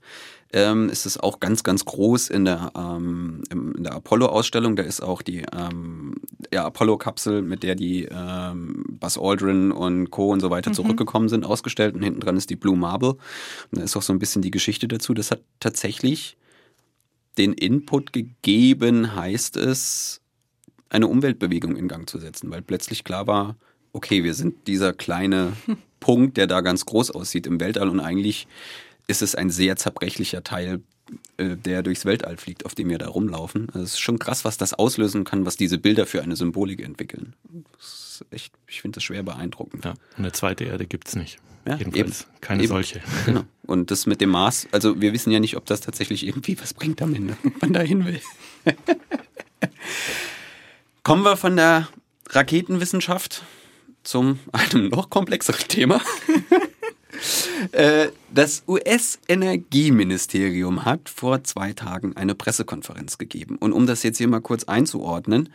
Ähm, 0.52 0.88
ist 0.88 1.04
es 1.04 1.18
auch 1.18 1.40
ganz, 1.40 1.62
ganz 1.62 1.84
groß 1.84 2.30
in 2.30 2.44
der, 2.46 2.72
ähm, 2.76 3.42
in 3.50 3.82
der 3.82 3.94
Apollo-Ausstellung. 3.94 4.76
Da 4.76 4.82
ist 4.82 5.02
auch 5.02 5.20
die 5.20 5.44
ähm, 5.52 6.16
ja, 6.52 6.64
Apollo-Kapsel, 6.66 7.42
mit 7.42 7.62
der 7.62 7.74
die 7.74 8.04
ähm, 8.10 8.84
Buzz 8.88 9.18
Aldrin 9.18 9.72
und 9.72 10.10
Co. 10.10 10.30
und 10.30 10.40
so 10.40 10.50
weiter 10.50 10.72
zurückgekommen 10.72 11.28
sind, 11.28 11.44
ausgestellt. 11.44 11.94
Und 11.94 12.02
hinten 12.02 12.20
dran 12.20 12.36
ist 12.36 12.50
die 12.50 12.56
Blue 12.56 12.76
Marble. 12.76 13.10
Und 13.10 13.18
da 13.72 13.82
ist 13.82 13.96
auch 13.96 14.02
so 14.02 14.12
ein 14.12 14.18
bisschen 14.18 14.40
die 14.40 14.50
Geschichte 14.50 14.88
dazu. 14.88 15.12
Das 15.12 15.30
hat 15.30 15.40
tatsächlich 15.60 16.38
den 17.38 17.52
Input 17.52 18.12
gegeben, 18.12 19.14
heißt 19.14 19.56
es, 19.56 20.20
eine 20.90 21.06
Umweltbewegung 21.06 21.76
in 21.76 21.88
Gang 21.88 22.08
zu 22.08 22.18
setzen, 22.18 22.50
weil 22.50 22.62
plötzlich 22.62 23.04
klar 23.04 23.26
war, 23.26 23.56
okay, 23.92 24.24
wir 24.24 24.34
sind 24.34 24.66
dieser 24.66 24.92
kleine 24.92 25.52
Punkt, 26.00 26.36
der 26.36 26.46
da 26.46 26.60
ganz 26.60 26.84
groß 26.84 27.10
aussieht 27.10 27.46
im 27.46 27.60
Weltall 27.60 27.88
und 27.88 28.00
eigentlich 28.00 28.46
ist 29.06 29.22
es 29.22 29.34
ein 29.34 29.50
sehr 29.50 29.76
zerbrechlicher 29.76 30.44
Teil, 30.44 30.82
der 31.38 31.82
durchs 31.82 32.04
Weltall 32.04 32.36
fliegt, 32.36 32.64
auf 32.66 32.74
dem 32.74 32.88
wir 32.88 32.98
da 32.98 33.08
rumlaufen. 33.08 33.68
Also 33.70 33.80
es 33.80 33.92
ist 33.94 34.00
schon 34.00 34.18
krass, 34.18 34.44
was 34.44 34.56
das 34.58 34.74
auslösen 34.74 35.24
kann, 35.24 35.46
was 35.46 35.56
diese 35.56 35.78
Bilder 35.78 36.06
für 36.06 36.22
eine 36.22 36.36
Symbolik 36.36 36.80
entwickeln. 36.82 37.34
Echt, 38.30 38.52
ich 38.66 38.80
finde 38.82 38.96
das 38.96 39.04
schwer 39.04 39.22
beeindruckend. 39.22 39.84
Ja, 39.84 39.94
eine 40.16 40.32
zweite 40.32 40.64
Erde 40.64 40.86
gibt's 40.86 41.14
nicht. 41.16 41.38
Ja, 41.66 41.76
Jedenfalls 41.76 42.22
eben. 42.22 42.30
keine 42.40 42.62
Eben. 42.62 42.68
solche. 42.68 43.00
Genau. 43.26 43.44
Und 43.66 43.90
das 43.90 44.06
mit 44.06 44.20
dem 44.20 44.30
Mars, 44.30 44.66
also 44.72 45.00
wir 45.00 45.12
wissen 45.12 45.30
ja 45.30 45.40
nicht, 45.40 45.56
ob 45.56 45.66
das 45.66 45.80
tatsächlich 45.80 46.26
irgendwie 46.26 46.58
was 46.60 46.72
bringt 46.74 47.02
am 47.02 47.14
Ende, 47.14 47.36
ob 47.44 47.60
man 47.60 47.72
da 47.72 47.80
hin 47.80 48.06
will. 48.06 48.20
Kommen 51.02 51.22
wir 51.22 51.36
von 51.36 51.56
der 51.56 51.88
Raketenwissenschaft 52.30 53.44
zum 54.02 54.38
einem 54.52 54.88
noch 54.88 55.10
komplexeren 55.10 55.68
Thema. 55.68 56.00
Äh, 57.72 58.08
Das 58.32 58.62
US-Energieministerium 58.68 60.84
hat 60.84 61.08
vor 61.08 61.42
zwei 61.44 61.72
Tagen 61.72 62.16
eine 62.16 62.34
Pressekonferenz 62.34 63.18
gegeben. 63.18 63.56
Und 63.56 63.72
um 63.72 63.86
das 63.86 64.02
jetzt 64.02 64.18
hier 64.18 64.28
mal 64.28 64.40
kurz 64.40 64.64
einzuordnen, 64.64 65.48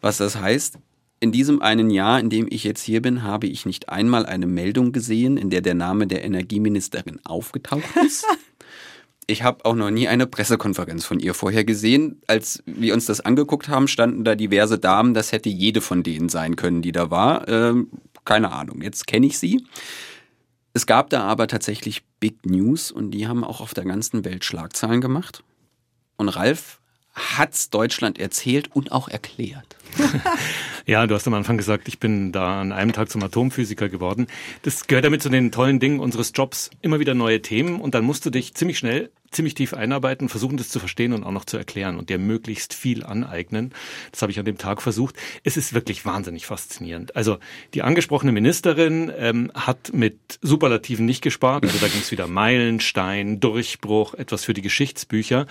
was 0.00 0.18
das 0.18 0.36
heißt, 0.36 0.78
in 1.18 1.32
diesem 1.32 1.62
einen 1.62 1.90
Jahr, 1.90 2.20
in 2.20 2.30
dem 2.30 2.46
ich 2.50 2.64
jetzt 2.64 2.82
hier 2.82 3.02
bin, 3.02 3.22
habe 3.22 3.46
ich 3.46 3.66
nicht 3.66 3.88
einmal 3.88 4.26
eine 4.26 4.46
Meldung 4.46 4.92
gesehen, 4.92 5.36
in 5.36 5.50
der 5.50 5.62
der 5.62 5.74
Name 5.74 6.06
der 6.06 6.24
Energieministerin 6.24 7.20
aufgetaucht 7.24 7.96
ist. 8.04 8.26
Ich 9.28 9.42
habe 9.42 9.64
auch 9.64 9.74
noch 9.74 9.90
nie 9.90 10.06
eine 10.06 10.28
Pressekonferenz 10.28 11.04
von 11.04 11.18
ihr 11.18 11.34
vorher 11.34 11.64
gesehen. 11.64 12.22
Als 12.28 12.62
wir 12.64 12.94
uns 12.94 13.06
das 13.06 13.20
angeguckt 13.20 13.68
haben, 13.68 13.88
standen 13.88 14.22
da 14.22 14.36
diverse 14.36 14.78
Damen. 14.78 15.14
Das 15.14 15.32
hätte 15.32 15.48
jede 15.48 15.80
von 15.80 16.04
denen 16.04 16.28
sein 16.28 16.54
können, 16.54 16.80
die 16.80 16.92
da 16.92 17.10
war. 17.10 17.48
Ähm, 17.48 17.88
keine 18.24 18.52
Ahnung, 18.52 18.82
jetzt 18.82 19.08
kenne 19.08 19.26
ich 19.26 19.38
sie. 19.38 19.64
Es 20.76 20.84
gab 20.84 21.08
da 21.08 21.22
aber 21.22 21.48
tatsächlich 21.48 22.02
Big 22.20 22.44
News 22.44 22.90
und 22.90 23.12
die 23.12 23.26
haben 23.26 23.44
auch 23.44 23.62
auf 23.62 23.72
der 23.72 23.84
ganzen 23.86 24.26
Welt 24.26 24.44
Schlagzeilen 24.44 25.00
gemacht. 25.00 25.42
Und 26.18 26.28
Ralf 26.28 26.80
hat's 27.14 27.70
Deutschland 27.70 28.18
erzählt 28.18 28.68
und 28.76 28.92
auch 28.92 29.08
erklärt. 29.08 29.78
ja, 30.86 31.06
du 31.06 31.14
hast 31.14 31.26
am 31.26 31.32
Anfang 31.32 31.56
gesagt, 31.56 31.88
ich 31.88 31.98
bin 31.98 32.30
da 32.30 32.60
an 32.60 32.72
einem 32.72 32.92
Tag 32.92 33.08
zum 33.08 33.22
Atomphysiker 33.22 33.88
geworden. 33.88 34.26
Das 34.64 34.86
gehört 34.86 35.06
damit 35.06 35.22
zu 35.22 35.30
den 35.30 35.50
tollen 35.50 35.80
Dingen 35.80 35.98
unseres 35.98 36.32
Jobs. 36.34 36.68
Immer 36.82 37.00
wieder 37.00 37.14
neue 37.14 37.40
Themen 37.40 37.80
und 37.80 37.94
dann 37.94 38.04
musst 38.04 38.26
du 38.26 38.28
dich 38.28 38.52
ziemlich 38.52 38.76
schnell 38.76 39.10
ziemlich 39.36 39.54
tief 39.54 39.74
einarbeiten, 39.74 40.28
versuchen 40.28 40.56
das 40.56 40.70
zu 40.70 40.80
verstehen 40.80 41.12
und 41.12 41.22
auch 41.22 41.30
noch 41.30 41.44
zu 41.44 41.56
erklären 41.56 41.96
und 41.98 42.10
dir 42.10 42.18
möglichst 42.18 42.74
viel 42.74 43.04
aneignen. 43.04 43.72
Das 44.10 44.22
habe 44.22 44.32
ich 44.32 44.38
an 44.38 44.44
dem 44.44 44.58
Tag 44.58 44.82
versucht. 44.82 45.14
Es 45.44 45.56
ist 45.56 45.74
wirklich 45.74 46.04
wahnsinnig 46.04 46.46
faszinierend. 46.46 47.14
Also 47.14 47.38
die 47.74 47.82
angesprochene 47.82 48.32
Ministerin 48.32 49.12
ähm, 49.16 49.52
hat 49.54 49.92
mit 49.92 50.38
Superlativen 50.42 51.06
nicht 51.06 51.22
gespart. 51.22 51.64
Also 51.64 51.78
da 51.78 51.88
ging 51.88 52.00
es 52.00 52.10
wieder 52.10 52.26
Meilenstein, 52.26 53.38
Durchbruch, 53.38 54.14
etwas 54.14 54.44
für 54.44 54.54
die 54.54 54.62
Geschichtsbücher. 54.62 55.46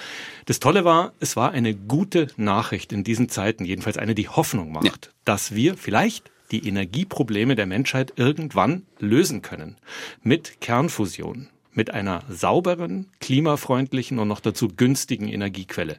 Das 0.46 0.60
Tolle 0.60 0.84
war, 0.84 1.13
es 1.20 1.36
war 1.36 1.51
eine 1.51 1.75
gute 1.75 2.27
Nachricht 2.36 2.92
in 2.92 3.04
diesen 3.04 3.30
Zeiten, 3.30 3.65
jedenfalls 3.65 3.98
eine, 3.98 4.15
die 4.15 4.27
Hoffnung 4.27 4.72
macht, 4.72 4.86
ja. 4.86 5.12
dass 5.24 5.56
wir 5.56 5.77
vielleicht 5.77 6.32
die 6.51 6.68
Energieprobleme 6.68 7.56
der 7.56 7.65
Menschheit 7.65 8.13
irgendwann 8.18 8.84
lösen 9.00 9.42
können. 9.42 9.77
Mit 10.22 10.62
Kernfusion 10.62 11.50
mit 11.75 11.91
einer 11.91 12.24
sauberen, 12.29 13.12
klimafreundlichen 13.20 14.20
und 14.20 14.27
noch 14.27 14.39
dazu 14.39 14.70
günstigen 14.70 15.27
Energiequelle. 15.27 15.98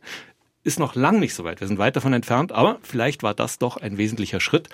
Ist 0.65 0.79
noch 0.79 0.97
lang 0.97 1.21
nicht 1.21 1.35
so 1.35 1.45
weit. 1.45 1.61
Wir 1.61 1.69
sind 1.69 1.79
weit 1.79 1.95
davon 1.95 2.13
entfernt, 2.13 2.51
aber 2.51 2.79
vielleicht 2.83 3.23
war 3.23 3.35
das 3.35 3.59
doch 3.59 3.77
ein 3.77 3.99
wesentlicher 3.99 4.41
Schritt. 4.41 4.69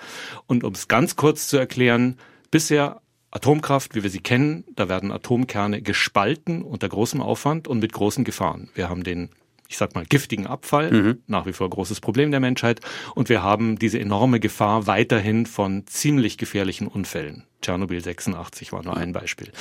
Und 0.47 0.63
um 0.63 0.73
es 0.73 0.87
ganz 0.87 1.15
kurz 1.15 1.47
zu 1.47 1.57
erklären, 1.57 2.17
bisher 2.49 3.01
Atomkraft, 3.29 3.95
wie 3.95 4.03
wir 4.03 4.09
sie 4.09 4.21
kennen, 4.21 4.63
da 4.75 4.89
werden 4.89 5.11
Atomkerne 5.11 5.81
gespalten 5.81 6.61
unter 6.61 6.89
großem 6.89 7.21
Aufwand 7.21 7.67
und 7.67 7.79
mit 7.79 7.93
großen 7.93 8.23
Gefahren. 8.23 8.69
Wir 8.75 8.89
haben 8.89 9.03
den 9.03 9.29
ich 9.67 9.77
sag 9.77 9.95
mal, 9.95 10.05
giftigen 10.05 10.47
Abfall, 10.47 10.91
mhm. 10.91 11.23
nach 11.27 11.45
wie 11.45 11.53
vor 11.53 11.69
großes 11.69 12.01
Problem 12.01 12.31
der 12.31 12.39
Menschheit. 12.39 12.81
Und 13.15 13.29
wir 13.29 13.43
haben 13.43 13.79
diese 13.79 13.99
enorme 13.99 14.39
Gefahr 14.39 14.87
weiterhin 14.87 15.45
von 15.45 15.87
ziemlich 15.87 16.37
gefährlichen 16.37 16.87
Unfällen. 16.87 17.43
Tschernobyl 17.61 18.03
86 18.03 18.73
war 18.73 18.83
nur 18.83 18.97
ein 18.97 19.13
Beispiel. 19.13 19.51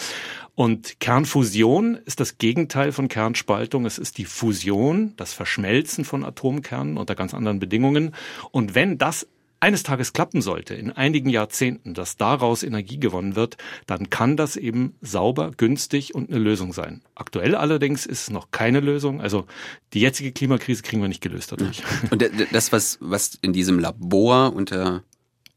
Und 0.55 1.01
Kernfusion 1.01 1.99
ist 2.05 2.21
das 2.21 2.37
Gegenteil 2.39 2.93
von 2.93 3.09
Kernspaltung. 3.09 3.87
Es 3.87 3.99
ist 3.99 4.19
die 4.19 4.25
Fusion, 4.25 5.15
das 5.17 5.33
Verschmelzen 5.33 6.05
von 6.05 6.25
Atomkernen 6.25 6.99
unter 6.99 7.15
ganz 7.15 7.33
anderen 7.33 7.59
Bedingungen. 7.59 8.15
Und 8.51 8.75
wenn 8.75 8.99
das 8.99 9.27
eines 9.63 9.85
Tages 9.85 10.13
klappen 10.13 10.43
sollte, 10.43 10.75
in 10.75 10.91
einigen 10.91 11.31
Jahrzehnten, 11.31 11.95
dass 11.95 12.17
daraus 12.17 12.65
Energie 12.65 12.99
gewonnen 12.99 13.37
wird, 13.37 13.57
dann 13.87 14.11
kann 14.11 14.37
das 14.37 14.57
eben 14.57 14.97
sauber, 15.01 15.53
günstig 15.57 16.17
und 16.17 16.31
eine 16.31 16.41
Lösung 16.41 16.73
sein. 16.73 17.01
Aktuell 17.15 17.55
allerdings 17.55 18.05
ist 18.05 18.23
es 18.23 18.31
noch 18.31 18.51
keine 18.51 18.81
Lösung. 18.81 19.21
Also 19.21 19.47
die 19.93 20.01
jetzige 20.01 20.33
Klimakrise 20.33 20.83
kriegen 20.83 21.01
wir 21.01 21.09
nicht 21.09 21.21
gelöst 21.21 21.53
dadurch. 21.53 21.81
Und 22.11 22.29
das, 22.51 22.73
was, 22.73 22.99
was 23.01 23.39
in 23.41 23.53
diesem 23.53 23.79
Labor 23.79 24.53
unter 24.53 25.05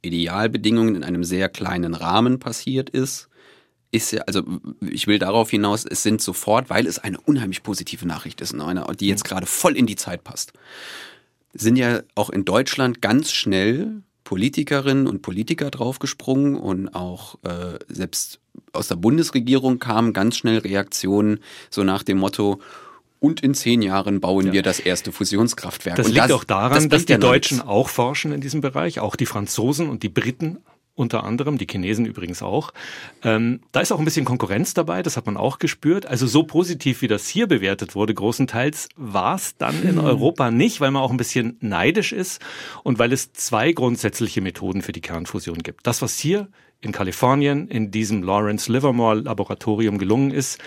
Idealbedingungen 0.03 0.95
in 0.95 1.03
einem 1.03 1.23
sehr 1.23 1.49
kleinen 1.49 1.95
Rahmen 1.95 2.37
passiert 2.37 2.91
ist, 2.91 3.27
ist 3.91 4.11
ja, 4.11 4.21
also 4.23 4.43
ich 4.81 5.07
will 5.07 5.17
darauf 5.17 5.49
hinaus, 5.49 5.83
es 5.83 6.03
sind 6.03 6.21
sofort, 6.21 6.69
weil 6.69 6.85
es 6.85 6.99
eine 6.99 7.19
unheimlich 7.19 7.63
positive 7.63 8.05
Nachricht 8.05 8.39
ist, 8.41 8.53
eine, 8.53 8.85
die 8.99 9.07
jetzt 9.07 9.23
mhm. 9.23 9.29
gerade 9.29 9.45
voll 9.47 9.75
in 9.75 9.87
die 9.87 9.95
Zeit 9.95 10.23
passt 10.23 10.53
sind 11.55 11.77
ja 11.77 12.01
auch 12.13 12.29
in 12.29 12.45
Deutschland 12.45 13.01
ganz 13.01 13.31
schnell 13.31 14.03
Politikerinnen 14.23 15.07
und 15.07 15.21
Politiker 15.21 15.71
draufgesprungen 15.71 16.55
und 16.55 16.89
auch 16.89 17.37
äh, 17.43 17.79
selbst 17.87 18.39
aus 18.73 18.87
der 18.87 18.95
Bundesregierung 18.95 19.79
kamen 19.79 20.13
ganz 20.13 20.37
schnell 20.37 20.59
Reaktionen 20.59 21.39
so 21.69 21.83
nach 21.83 22.03
dem 22.03 22.17
Motto, 22.17 22.59
und 23.25 23.41
in 23.41 23.55
zehn 23.55 23.81
Jahren 23.81 24.19
bauen 24.19 24.47
ja. 24.47 24.53
wir 24.53 24.61
das 24.61 24.79
erste 24.79 25.11
Fusionskraftwerk. 25.11 25.95
Das 25.95 26.07
und 26.07 26.13
liegt 26.13 26.25
das, 26.25 26.31
auch 26.31 26.43
daran, 26.43 26.89
das 26.89 26.89
dass 26.89 27.05
die 27.05 27.17
Deutschen 27.17 27.59
auch 27.59 27.89
forschen 27.89 28.31
in 28.31 28.41
diesem 28.41 28.61
Bereich, 28.61 28.99
auch 28.99 29.15
die 29.15 29.25
Franzosen 29.25 29.89
und 29.89 30.03
die 30.03 30.09
Briten 30.09 30.57
unter 30.95 31.23
anderem, 31.23 31.57
die 31.57 31.67
Chinesen 31.69 32.05
übrigens 32.05 32.41
auch. 32.41 32.73
Ähm, 33.23 33.59
da 33.71 33.81
ist 33.81 33.91
auch 33.91 33.99
ein 33.99 34.05
bisschen 34.05 34.25
Konkurrenz 34.25 34.73
dabei, 34.73 35.03
das 35.03 35.17
hat 35.17 35.25
man 35.25 35.37
auch 35.37 35.59
gespürt. 35.59 36.05
Also 36.05 36.25
so 36.25 36.43
positiv, 36.43 37.01
wie 37.01 37.07
das 37.07 37.27
hier 37.27 37.47
bewertet 37.47 37.95
wurde, 37.95 38.13
großenteils 38.13 38.89
war 38.95 39.35
es 39.35 39.57
dann 39.57 39.83
in 39.83 39.97
hm. 39.97 40.05
Europa 40.05 40.51
nicht, 40.51 40.81
weil 40.81 40.91
man 40.91 41.03
auch 41.03 41.11
ein 41.11 41.17
bisschen 41.17 41.57
neidisch 41.59 42.13
ist 42.13 42.41
und 42.83 42.97
weil 42.97 43.11
es 43.11 43.33
zwei 43.33 43.73
grundsätzliche 43.73 44.41
Methoden 44.41 44.81
für 44.81 44.93
die 44.93 45.01
Kernfusion 45.01 45.59
gibt. 45.59 45.85
Das, 45.85 46.01
was 46.01 46.17
hier 46.17 46.47
in 46.81 46.91
Kalifornien 46.91 47.67
in 47.67 47.91
diesem 47.91 48.23
Lawrence 48.23 48.71
Livermore 48.71 49.15
Laboratorium 49.15 49.97
gelungen 49.97 50.31
ist, 50.31 50.59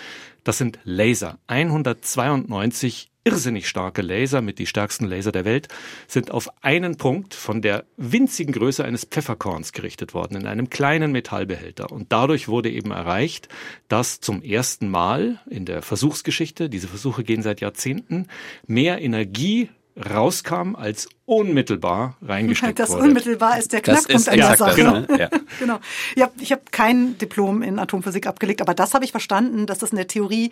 das 0.43 0.57
sind 0.57 0.79
Laser. 0.83 1.39
192 1.47 3.09
irrsinnig 3.29 3.69
starke 3.69 4.01
Laser, 4.01 4.41
mit 4.41 4.57
die 4.57 4.65
stärksten 4.65 5.05
Laser 5.05 5.31
der 5.31 5.45
Welt, 5.45 5.67
sind 6.07 6.31
auf 6.31 6.49
einen 6.63 6.97
Punkt 6.97 7.35
von 7.35 7.61
der 7.61 7.85
winzigen 7.95 8.53
Größe 8.53 8.83
eines 8.83 9.05
Pfefferkorns 9.05 9.71
gerichtet 9.71 10.15
worden, 10.15 10.35
in 10.35 10.47
einem 10.47 10.71
kleinen 10.71 11.11
Metallbehälter. 11.11 11.91
Und 11.91 12.11
dadurch 12.11 12.47
wurde 12.47 12.71
eben 12.71 12.89
erreicht, 12.89 13.47
dass 13.87 14.19
zum 14.19 14.41
ersten 14.41 14.89
Mal 14.89 15.39
in 15.47 15.65
der 15.65 15.83
Versuchsgeschichte, 15.83 16.69
diese 16.69 16.87
Versuche 16.87 17.23
gehen 17.23 17.43
seit 17.43 17.61
Jahrzehnten, 17.61 18.27
mehr 18.65 18.99
Energie 18.99 19.69
rauskam, 19.95 20.75
als 20.75 21.07
unmittelbar 21.25 22.17
reingesteckt 22.21 22.79
das 22.79 22.89
wurde. 22.89 22.99
Das 22.99 23.07
unmittelbar 23.07 23.59
ist 23.59 23.73
der 23.73 23.81
Knackpunkt 23.81 24.21
ist 24.21 24.29
an 24.29 24.37
der 24.37 24.57
Sache. 24.57 24.75
Genau. 24.75 25.15
Ja. 25.17 25.29
genau. 25.59 25.79
Ja, 26.15 26.31
ich 26.39 26.51
habe 26.51 26.61
kein 26.71 27.17
Diplom 27.17 27.61
in 27.61 27.77
Atomphysik 27.77 28.25
abgelegt, 28.25 28.61
aber 28.61 28.73
das 28.73 28.93
habe 28.93 29.05
ich 29.05 29.11
verstanden, 29.11 29.67
dass 29.67 29.79
das 29.79 29.91
in 29.91 29.97
der 29.97 30.07
Theorie 30.07 30.51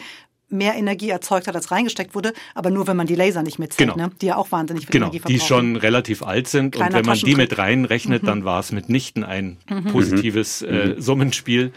mehr 0.50 0.76
Energie 0.76 1.10
erzeugt 1.10 1.48
hat, 1.48 1.56
als 1.56 1.72
reingesteckt 1.72 2.16
wurde, 2.16 2.34
aber 2.56 2.70
nur 2.70 2.88
wenn 2.88 2.96
man 2.96 3.08
die 3.08 3.16
Laser 3.16 3.44
nicht 3.44 3.60
mitzählt, 3.60 3.94
genau. 3.94 4.08
ne? 4.08 4.12
die 4.22 4.28
ja 4.28 4.38
auch 4.38 4.52
wahnsinnig 4.52 4.86
viel 4.86 4.92
genau. 4.92 5.08
Energie 5.08 5.20
verbrauchen. 5.20 5.40
Die 5.40 5.46
schon 5.46 5.76
relativ 5.76 6.24
alt 6.24 6.48
sind 6.48 6.76
Kleiner 6.76 6.88
und 6.88 6.94
wenn 6.96 7.06
man 7.06 7.18
die 7.18 7.36
mit 7.36 7.58
reinrechnet, 7.58 8.24
mhm. 8.24 8.28
dann 8.28 8.46
war 8.46 8.60
es 8.60 8.72
mitnichten 8.72 9.24
ein 9.24 9.58
mhm. 9.70 9.86
positives 9.86 10.62
mhm. 10.62 10.68
äh, 10.68 11.02
Summenspiel. 11.02 11.74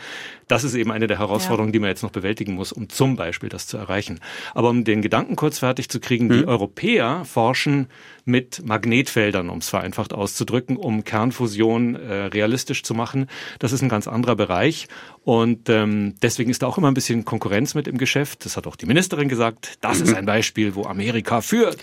Das 0.50 0.64
ist 0.64 0.74
eben 0.74 0.90
eine 0.90 1.06
der 1.06 1.20
Herausforderungen, 1.20 1.68
ja. 1.68 1.74
die 1.74 1.78
man 1.78 1.90
jetzt 1.90 2.02
noch 2.02 2.10
bewältigen 2.10 2.54
muss, 2.54 2.72
um 2.72 2.88
zum 2.88 3.14
Beispiel 3.14 3.48
das 3.48 3.68
zu 3.68 3.76
erreichen. 3.76 4.18
Aber 4.52 4.70
um 4.70 4.82
den 4.82 5.00
Gedanken 5.00 5.36
kurz 5.36 5.60
fertig 5.60 5.88
zu 5.88 6.00
kriegen, 6.00 6.28
die 6.28 6.38
mhm. 6.38 6.48
Europäer 6.48 7.24
forschen 7.24 7.86
mit 8.24 8.64
Magnetfeldern, 8.66 9.48
um 9.48 9.58
es 9.58 9.68
vereinfacht 9.68 10.12
auszudrücken, 10.12 10.76
um 10.76 11.04
Kernfusion 11.04 11.94
äh, 11.94 12.24
realistisch 12.24 12.82
zu 12.82 12.94
machen. 12.94 13.28
Das 13.60 13.70
ist 13.70 13.82
ein 13.82 13.88
ganz 13.88 14.08
anderer 14.08 14.34
Bereich 14.34 14.88
und 15.22 15.68
ähm, 15.68 16.14
deswegen 16.20 16.50
ist 16.50 16.62
da 16.62 16.66
auch 16.66 16.78
immer 16.78 16.90
ein 16.90 16.94
bisschen 16.94 17.24
Konkurrenz 17.24 17.74
mit 17.74 17.86
im 17.86 17.98
Geschäft. 17.98 18.44
Das 18.44 18.56
hat 18.56 18.66
auch 18.66 18.76
die 18.76 18.86
Ministerin 18.86 19.28
gesagt. 19.28 19.78
Das 19.80 20.00
ist 20.00 20.14
ein 20.14 20.26
Beispiel, 20.26 20.74
wo 20.74 20.84
Amerika 20.84 21.42
führt 21.42 21.78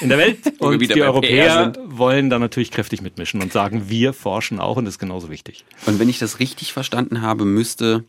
in 0.00 0.08
der 0.08 0.18
Welt 0.18 0.38
und 0.58 0.80
die 0.80 1.02
Europäer 1.02 1.72
wollen 1.84 2.30
da 2.30 2.38
natürlich 2.38 2.70
kräftig 2.70 3.02
mitmischen 3.02 3.40
und 3.42 3.52
sagen, 3.52 3.88
wir 3.88 4.12
forschen 4.12 4.60
auch 4.60 4.76
und 4.76 4.84
das 4.84 4.94
ist 4.94 4.98
genauso 4.98 5.30
wichtig. 5.30 5.64
Und 5.86 5.98
wenn 5.98 6.08
ich 6.08 6.18
das 6.18 6.38
richtig 6.38 6.72
verstanden 6.72 7.22
habe, 7.22 7.44
müsste 7.44 8.04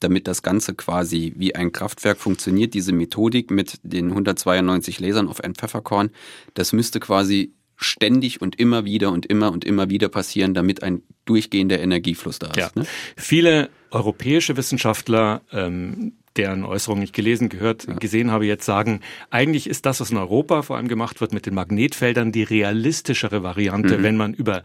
damit 0.00 0.28
das 0.28 0.42
Ganze 0.42 0.74
quasi 0.74 1.32
wie 1.36 1.54
ein 1.54 1.72
Kraftwerk 1.72 2.18
funktioniert, 2.18 2.74
diese 2.74 2.92
Methodik 2.92 3.50
mit 3.50 3.80
den 3.82 4.10
192 4.10 5.00
Lasern 5.00 5.28
auf 5.28 5.42
ein 5.42 5.54
Pfefferkorn, 5.54 6.10
das 6.54 6.72
müsste 6.72 7.00
quasi 7.00 7.52
ständig 7.76 8.40
und 8.40 8.58
immer 8.58 8.84
wieder 8.84 9.12
und 9.12 9.26
immer 9.26 9.52
und 9.52 9.64
immer 9.64 9.88
wieder 9.88 10.08
passieren, 10.08 10.54
damit 10.54 10.82
ein 10.82 11.02
durchgehender 11.24 11.78
Energiefluss 11.78 12.38
da 12.38 12.48
ist. 12.48 12.56
Ja. 12.56 12.70
Ne? 12.74 12.86
Viele 13.16 13.70
europäische 13.90 14.56
Wissenschaftler, 14.56 15.42
ähm, 15.52 16.14
deren 16.38 16.64
Äußerungen 16.64 17.04
ich 17.04 17.12
gelesen, 17.12 17.48
gehört, 17.48 17.86
ja. 17.86 17.94
gesehen 17.94 18.30
habe, 18.30 18.46
jetzt 18.46 18.64
sagen, 18.64 19.00
eigentlich 19.30 19.68
ist 19.68 19.84
das, 19.84 20.00
was 20.00 20.10
in 20.10 20.16
Europa 20.16 20.62
vor 20.62 20.76
allem 20.76 20.88
gemacht 20.88 21.20
wird 21.20 21.32
mit 21.32 21.46
den 21.46 21.54
Magnetfeldern, 21.54 22.32
die 22.32 22.44
realistischere 22.44 23.42
Variante, 23.42 23.98
mhm. 23.98 24.02
wenn 24.02 24.16
man 24.16 24.34
über 24.34 24.62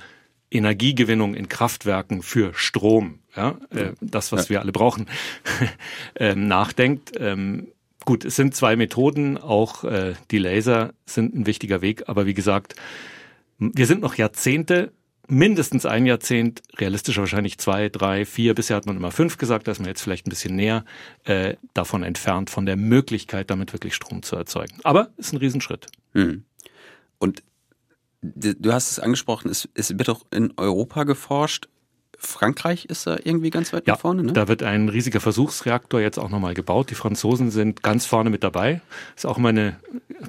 Energiegewinnung 0.52 1.34
in 1.34 1.50
Kraftwerken 1.50 2.22
für 2.22 2.54
Strom, 2.54 3.20
ja, 3.36 3.58
äh, 3.72 3.94
das, 4.02 4.32
was 4.32 4.46
ja. 4.46 4.50
wir 4.52 4.62
alle 4.62 4.72
brauchen, 4.72 5.08
ähm, 6.16 6.48
nachdenkt. 6.48 7.12
Ähm, 7.18 7.68
gut, 8.06 8.24
es 8.24 8.36
sind 8.36 8.56
zwei 8.56 8.76
Methoden, 8.76 9.38
auch 9.38 9.84
äh, 9.84 10.14
die 10.32 10.38
Laser 10.38 10.94
sind 11.06 11.36
ein 11.36 11.48
wichtiger 11.48 11.82
Weg, 11.82 12.04
aber 12.08 12.26
wie 12.26 12.36
gesagt, 12.36 12.76
wir 13.58 13.86
sind 13.86 14.02
noch 14.02 14.16
Jahrzehnte, 14.16 14.92
mindestens 15.28 15.86
ein 15.86 16.06
Jahrzehnt, 16.06 16.62
realistischer 16.78 17.22
wahrscheinlich 17.22 17.58
zwei, 17.58 17.90
drei, 17.90 18.26
vier, 18.26 18.54
bisher 18.54 18.76
hat 18.76 18.86
man 18.86 18.98
immer 18.98 19.12
fünf 19.12 19.38
gesagt, 19.38 19.68
da 19.68 19.72
ist 19.72 19.80
man 19.80 19.88
jetzt 19.88 20.02
vielleicht 20.02 20.28
ein 20.28 20.30
bisschen 20.30 20.56
näher 20.56 20.86
äh, 21.24 21.56
davon 21.74 22.04
entfernt, 22.04 22.50
von 22.50 22.66
der 22.66 22.76
Möglichkeit, 22.76 23.50
damit 23.50 23.74
wirklich 23.74 23.96
Strom 23.96 24.24
zu 24.24 24.36
erzeugen. 24.36 24.76
Aber 24.84 25.12
ist 25.18 25.34
ein 25.34 25.38
Riesenschritt. 25.38 25.88
Mhm. 26.14 26.44
Und 27.20 27.44
du 28.22 28.72
hast 28.72 28.92
es 28.92 29.00
angesprochen, 29.00 29.50
es, 29.50 29.68
es 29.74 29.98
wird 29.98 30.10
auch 30.10 30.26
in 30.32 30.54
Europa 30.58 31.04
geforscht. 31.04 31.68
Frankreich 32.26 32.86
ist 32.86 33.06
da 33.08 33.18
irgendwie 33.24 33.50
ganz 33.50 33.74
weit 33.74 33.88
ja, 33.88 33.94
nach 33.94 34.00
vorne, 34.00 34.24
ne? 34.24 34.34
Da 34.34 34.48
wird 34.48 34.64
ein 34.64 34.90
riesiger 34.90 35.20
Versuchsreaktor 35.20 36.02
jetzt 36.02 36.18
auch 36.18 36.30
nochmal 36.30 36.54
gebaut. 36.54 36.90
Die 36.90 36.96
Franzosen 36.96 37.52
sind 37.52 37.84
ganz 37.84 38.06
vorne 38.06 38.30
mit 38.30 38.44
dabei. 38.44 38.82
Ist 39.16 39.26
auch 39.26 39.38
mal 39.38 39.50
eine 39.50 39.78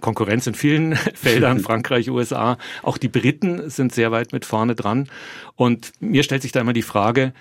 Konkurrenz 0.00 0.46
in 0.46 0.54
vielen 0.54 0.96
Feldern, 1.14 1.60
Frankreich, 1.60 2.10
USA. 2.10 2.58
Auch 2.82 2.98
die 2.98 3.08
Briten 3.08 3.70
sind 3.70 3.92
sehr 3.92 4.12
weit 4.12 4.32
mit 4.32 4.44
vorne 4.44 4.74
dran. 4.74 5.08
Und 5.56 5.92
mir 6.00 6.22
stellt 6.22 6.42
sich 6.42 6.52
da 6.52 6.60
immer 6.60 6.72
die 6.72 6.82
Frage, 6.82 7.32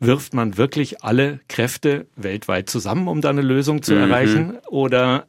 wirft 0.00 0.34
man 0.34 0.56
wirklich 0.56 1.02
alle 1.02 1.40
Kräfte 1.48 2.06
weltweit 2.16 2.68
zusammen, 2.68 3.08
um 3.08 3.20
da 3.20 3.30
eine 3.30 3.42
Lösung 3.42 3.82
zu 3.82 3.94
mhm. 3.94 4.00
erreichen? 4.00 4.58
Oder 4.68 5.26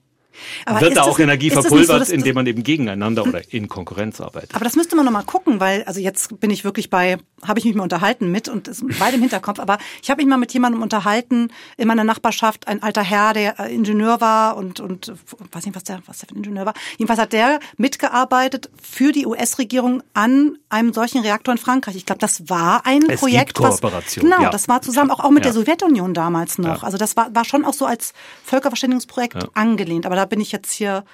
Aber 0.66 0.82
wird 0.82 0.98
da 0.98 1.04
auch 1.04 1.18
das, 1.18 1.20
Energie 1.20 1.50
verpulvert, 1.50 2.08
so, 2.08 2.14
indem 2.14 2.36
man 2.36 2.48
eben 2.48 2.64
gegeneinander 2.64 3.24
oder 3.24 3.42
in 3.54 3.68
Konkurrenz 3.68 4.22
arbeitet. 4.22 4.56
Aber 4.56 4.66
das 4.66 4.76
müsste 4.76 4.96
man 4.96 5.06
nochmal 5.06 5.24
gucken, 5.24 5.60
weil, 5.60 5.84
also 5.84 6.00
jetzt 6.00 6.40
bin 6.40 6.50
ich 6.50 6.64
wirklich 6.64 6.90
bei, 6.90 7.18
habe 7.44 7.60
ich 7.60 7.66
mich 7.66 7.76
mal 7.76 7.84
unterhalten 7.84 8.32
mit 8.32 8.50
und 8.50 8.68
ist 8.68 8.84
weit 9.00 9.14
im 9.14 9.22
Hinterkopf, 9.22 9.60
aber 9.60 9.78
ich 10.02 10.10
habe 10.10 10.22
mich 10.22 10.30
mal 10.30 10.38
mit 10.38 10.54
jemandem 10.54 10.82
unterhalten 10.82 11.50
in 11.78 11.88
meiner 11.88 12.04
Nachbarschaft, 12.04 12.68
ein 12.68 12.84
alter 12.84 13.04
Herr, 13.04 13.34
der 13.34 13.60
äh, 13.60 13.74
Ingenieur 13.74 14.22
war 14.22 14.58
und, 14.58 14.80
und 14.80 15.14
weiß 15.52 15.66
nicht, 15.66 15.76
was 15.76 15.84
der, 15.84 16.02
was 16.06 16.20
der 16.20 16.30
für 16.30 16.36
ein 16.36 16.38
Ingenieur 16.38 16.66
war. 16.66 16.74
Jedenfalls 16.98 17.20
hat 17.20 17.34
der 17.34 17.60
mitgearbeitet 17.78 18.70
für 18.82 19.12
die 19.12 19.26
US-Regierung 19.26 20.04
an 20.14 20.58
einem 20.70 20.94
solchen 20.94 21.22
Reaktor 21.22 21.54
in 21.54 21.58
Frankreich. 21.58 21.96
Ich 21.96 22.06
glaube, 22.06 22.20
das 22.20 22.50
war 22.50 22.86
ein 22.86 23.10
es 23.10 23.20
Projekt, 23.20 23.56
gibt 23.56 23.68
Kooperation. 23.68 24.24
Was, 24.24 24.32
genau, 24.32 24.44
ja. 24.44 24.50
das 24.50 24.68
war 24.68 24.82
zusammen 24.82 25.12
auch, 25.12 25.20
auch 25.20 25.32
mit 25.32 25.46
ja. 25.46 25.52
der 25.52 25.54
Sowjetunion 25.54 26.14
damals 26.14 26.58
noch. 26.58 26.82
Ja. 26.82 26.84
Also 26.84 26.98
das 26.98 27.16
war, 27.16 27.34
war 27.34 27.46
schon 27.46 27.66
auch 27.66 27.74
so 27.74 27.86
als 27.86 28.14
Völkerverständigungsprojekt 28.44 29.48
angelehnt. 29.54 30.06
Aber 30.06 30.16
da 30.26 30.28
bin 30.28 30.42
ich 30.42 30.52
jetzt 30.52 30.72
hier 30.72 31.06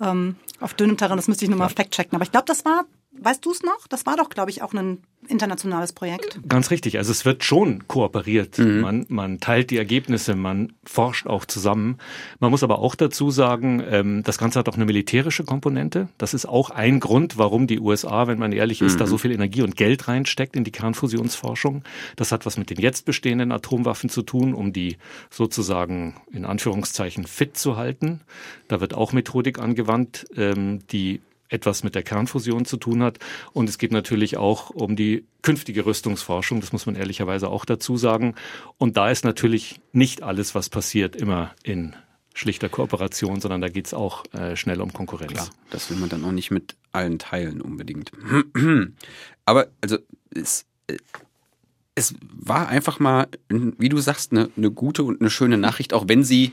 ähm, 0.00 0.36
auf 0.60 0.74
dünnem 0.74 0.96
Terrain, 0.96 1.16
das 1.16 1.26
müsste 1.26 1.44
ich 1.44 1.50
nochmal 1.50 1.68
fact-checken. 1.68 2.14
Aber 2.14 2.22
ich 2.22 2.30
glaube, 2.30 2.46
das 2.46 2.64
war 2.64 2.84
Weißt 3.18 3.44
du 3.44 3.50
es 3.52 3.62
noch? 3.62 3.86
Das 3.88 4.06
war 4.06 4.16
doch, 4.16 4.30
glaube 4.30 4.50
ich, 4.50 4.62
auch 4.62 4.72
ein 4.72 5.02
internationales 5.28 5.92
Projekt. 5.92 6.40
Ganz 6.48 6.70
richtig. 6.70 6.98
Also 6.98 7.12
es 7.12 7.24
wird 7.24 7.44
schon 7.44 7.86
kooperiert. 7.86 8.58
Mhm. 8.58 8.80
Man, 8.80 9.06
man 9.08 9.38
teilt 9.38 9.70
die 9.70 9.76
Ergebnisse, 9.76 10.34
man 10.34 10.72
forscht 10.84 11.26
auch 11.26 11.44
zusammen. 11.44 11.98
Man 12.40 12.50
muss 12.50 12.62
aber 12.62 12.78
auch 12.80 12.94
dazu 12.94 13.30
sagen, 13.30 13.82
ähm, 13.88 14.22
das 14.24 14.38
Ganze 14.38 14.58
hat 14.58 14.68
auch 14.68 14.74
eine 14.74 14.86
militärische 14.86 15.44
Komponente. 15.44 16.08
Das 16.18 16.34
ist 16.34 16.46
auch 16.46 16.70
ein 16.70 17.00
Grund, 17.00 17.38
warum 17.38 17.66
die 17.66 17.78
USA, 17.78 18.26
wenn 18.26 18.38
man 18.38 18.52
ehrlich 18.52 18.80
ist, 18.82 18.94
mhm. 18.94 18.98
da 18.98 19.06
so 19.06 19.18
viel 19.18 19.30
Energie 19.30 19.62
und 19.62 19.76
Geld 19.76 20.08
reinsteckt 20.08 20.56
in 20.56 20.64
die 20.64 20.72
Kernfusionsforschung. 20.72 21.84
Das 22.16 22.32
hat 22.32 22.46
was 22.46 22.56
mit 22.56 22.70
den 22.70 22.80
jetzt 22.80 23.04
bestehenden 23.04 23.52
Atomwaffen 23.52 24.10
zu 24.10 24.22
tun, 24.22 24.54
um 24.54 24.72
die 24.72 24.96
sozusagen 25.30 26.16
in 26.32 26.44
Anführungszeichen 26.44 27.26
fit 27.26 27.56
zu 27.56 27.76
halten. 27.76 28.22
Da 28.68 28.80
wird 28.80 28.94
auch 28.94 29.12
Methodik 29.12 29.58
angewandt, 29.58 30.26
ähm, 30.34 30.80
die 30.88 31.20
etwas 31.52 31.84
mit 31.84 31.94
der 31.94 32.02
Kernfusion 32.02 32.64
zu 32.64 32.76
tun 32.76 33.02
hat. 33.02 33.18
Und 33.52 33.68
es 33.68 33.78
geht 33.78 33.92
natürlich 33.92 34.36
auch 34.36 34.70
um 34.70 34.96
die 34.96 35.24
künftige 35.42 35.84
Rüstungsforschung, 35.86 36.60
das 36.60 36.72
muss 36.72 36.86
man 36.86 36.96
ehrlicherweise 36.96 37.48
auch 37.48 37.64
dazu 37.64 37.96
sagen. 37.96 38.34
Und 38.78 38.96
da 38.96 39.10
ist 39.10 39.24
natürlich 39.24 39.80
nicht 39.92 40.22
alles, 40.22 40.54
was 40.54 40.68
passiert, 40.68 41.16
immer 41.16 41.54
in 41.62 41.94
schlichter 42.34 42.68
Kooperation, 42.68 43.40
sondern 43.40 43.60
da 43.60 43.68
geht's 43.68 43.92
auch 43.92 44.24
äh, 44.32 44.56
schnell 44.56 44.80
um 44.80 44.92
Konkurrenz. 44.92 45.32
Klar, 45.32 45.50
das 45.70 45.90
will 45.90 45.98
man 45.98 46.08
dann 46.08 46.24
auch 46.24 46.32
nicht 46.32 46.50
mit 46.50 46.76
allen 46.90 47.18
teilen 47.18 47.60
unbedingt. 47.60 48.10
Aber 49.44 49.68
also 49.82 49.98
es, 50.34 50.64
äh, 50.86 50.96
es 51.94 52.14
war 52.32 52.68
einfach 52.68 53.00
mal, 53.00 53.28
wie 53.48 53.90
du 53.90 53.98
sagst, 53.98 54.32
eine, 54.32 54.48
eine 54.56 54.70
gute 54.70 55.02
und 55.02 55.20
eine 55.20 55.28
schöne 55.28 55.58
Nachricht, 55.58 55.92
auch 55.92 56.08
wenn 56.08 56.24
sie 56.24 56.52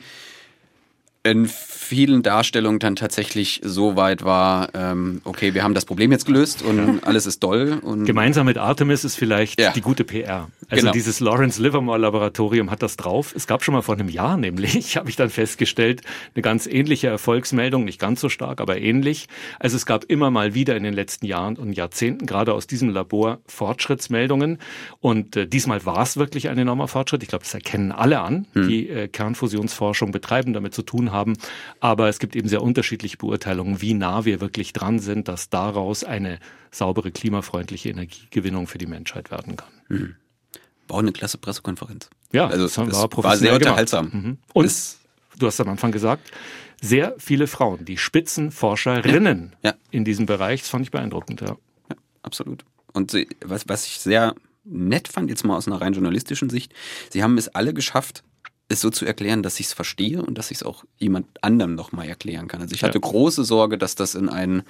in 1.23 1.47
vielen 1.47 2.23
Darstellungen 2.23 2.79
dann 2.79 2.95
tatsächlich 2.95 3.61
so 3.63 3.95
weit 3.95 4.23
war, 4.23 4.69
ähm, 4.73 5.21
okay, 5.25 5.53
wir 5.53 5.63
haben 5.63 5.73
das 5.73 5.85
Problem 5.85 6.11
jetzt 6.11 6.25
gelöst 6.25 6.61
und 6.61 7.03
alles 7.03 7.25
ist 7.25 7.43
doll. 7.43 7.79
Und 7.81 8.05
Gemeinsam 8.05 8.45
mit 8.45 8.57
Artemis 8.57 9.03
ist 9.03 9.15
vielleicht 9.15 9.59
ja. 9.59 9.71
die 9.71 9.81
gute 9.81 10.03
PR. 10.03 10.47
Also 10.69 10.81
genau. 10.81 10.91
dieses 10.91 11.19
Lawrence 11.19 11.61
Livermore 11.61 11.97
Laboratorium 11.97 12.69
hat 12.69 12.83
das 12.83 12.95
drauf. 12.95 13.33
Es 13.35 13.47
gab 13.47 13.63
schon 13.63 13.73
mal 13.73 13.81
vor 13.81 13.95
einem 13.95 14.09
Jahr 14.09 14.37
nämlich, 14.49 14.97
habe 14.97 15.09
ich 15.09 15.15
dann 15.15 15.29
festgestellt, 15.29 16.01
eine 16.35 16.41
ganz 16.41 16.67
ähnliche 16.67 17.07
Erfolgsmeldung, 17.07 17.83
nicht 17.85 17.99
ganz 17.99 18.21
so 18.21 18.29
stark, 18.29 18.61
aber 18.61 18.79
ähnlich. 18.79 19.27
Also 19.59 19.75
es 19.75 19.85
gab 19.85 20.05
immer 20.05 20.31
mal 20.31 20.53
wieder 20.53 20.75
in 20.75 20.83
den 20.83 20.93
letzten 20.93 21.25
Jahren 21.25 21.57
und 21.57 21.73
Jahrzehnten 21.73 22.25
gerade 22.25 22.53
aus 22.53 22.67
diesem 22.67 22.89
Labor 22.89 23.39
Fortschrittsmeldungen 23.47 24.59
und 24.99 25.35
äh, 25.35 25.47
diesmal 25.47 25.85
war 25.85 26.03
es 26.03 26.17
wirklich 26.17 26.49
ein 26.49 26.57
enormer 26.57 26.87
Fortschritt. 26.87 27.23
Ich 27.23 27.29
glaube, 27.29 27.43
das 27.43 27.53
erkennen 27.53 27.91
alle 27.91 28.19
an, 28.19 28.47
hm. 28.53 28.67
die 28.67 28.89
äh, 28.89 29.07
Kernfusionsforschung 29.07 30.11
betreiben, 30.11 30.53
damit 30.53 30.73
zu 30.73 30.83
tun 30.83 31.11
haben. 31.11 31.33
Aber 31.79 32.09
es 32.09 32.19
gibt 32.19 32.35
eben 32.35 32.47
sehr 32.47 32.61
unterschiedliche 32.61 33.17
Beurteilungen, 33.17 33.81
wie 33.81 33.93
nah 33.93 34.25
wir 34.25 34.41
wirklich 34.41 34.73
dran 34.73 34.99
sind, 34.99 35.27
dass 35.27 35.49
daraus 35.49 36.03
eine 36.03 36.39
saubere, 36.71 37.11
klimafreundliche 37.11 37.89
Energiegewinnung 37.89 38.67
für 38.67 38.77
die 38.77 38.85
Menschheit 38.85 39.31
werden 39.31 39.55
kann. 39.55 39.71
Mhm. 39.87 40.15
War 40.89 40.99
eine 40.99 41.11
klasse 41.11 41.37
Pressekonferenz. 41.37 42.09
Ja, 42.31 42.47
also 42.47 42.63
das 42.63 42.77
war, 42.77 43.23
war 43.23 43.37
sehr 43.37 43.53
unterhaltsam. 43.53 44.09
Mhm. 44.11 44.37
Und 44.53 44.65
es, 44.65 44.99
du 45.37 45.47
hast 45.47 45.59
am 45.61 45.69
Anfang 45.69 45.91
gesagt, 45.91 46.31
sehr 46.81 47.15
viele 47.17 47.47
Frauen, 47.47 47.85
die 47.85 47.97
Spitzenforscherinnen 47.97 49.55
ja. 49.63 49.71
Ja. 49.71 49.77
in 49.91 50.05
diesem 50.05 50.25
Bereich, 50.25 50.61
das 50.61 50.69
fand 50.69 50.83
ich 50.83 50.91
beeindruckend. 50.91 51.41
Ja, 51.41 51.57
ja 51.89 51.95
absolut. 52.23 52.65
Und 52.93 53.11
sie, 53.11 53.27
was, 53.43 53.67
was 53.67 53.85
ich 53.85 53.99
sehr 53.99 54.35
nett 54.63 55.07
fand, 55.07 55.29
jetzt 55.29 55.43
mal 55.45 55.57
aus 55.57 55.67
einer 55.67 55.81
rein 55.81 55.93
journalistischen 55.93 56.49
Sicht, 56.49 56.73
sie 57.09 57.23
haben 57.23 57.37
es 57.37 57.49
alle 57.49 57.73
geschafft, 57.73 58.23
es 58.69 58.81
so 58.81 58.89
zu 58.89 59.05
erklären, 59.05 59.43
dass 59.43 59.59
ich 59.59 59.67
es 59.67 59.73
verstehe 59.73 60.21
und 60.21 60.37
dass 60.37 60.51
ich 60.51 60.57
es 60.57 60.63
auch 60.63 60.85
jemand 60.97 61.27
anderem 61.43 61.75
nochmal 61.75 62.07
erklären 62.07 62.47
kann. 62.47 62.61
Also 62.61 62.75
ich 62.75 62.83
hatte 62.83 62.99
große 62.99 63.43
Sorge, 63.43 63.77
dass 63.77 63.95
das 63.95 64.15
in 64.15 64.29
einen 64.29 64.63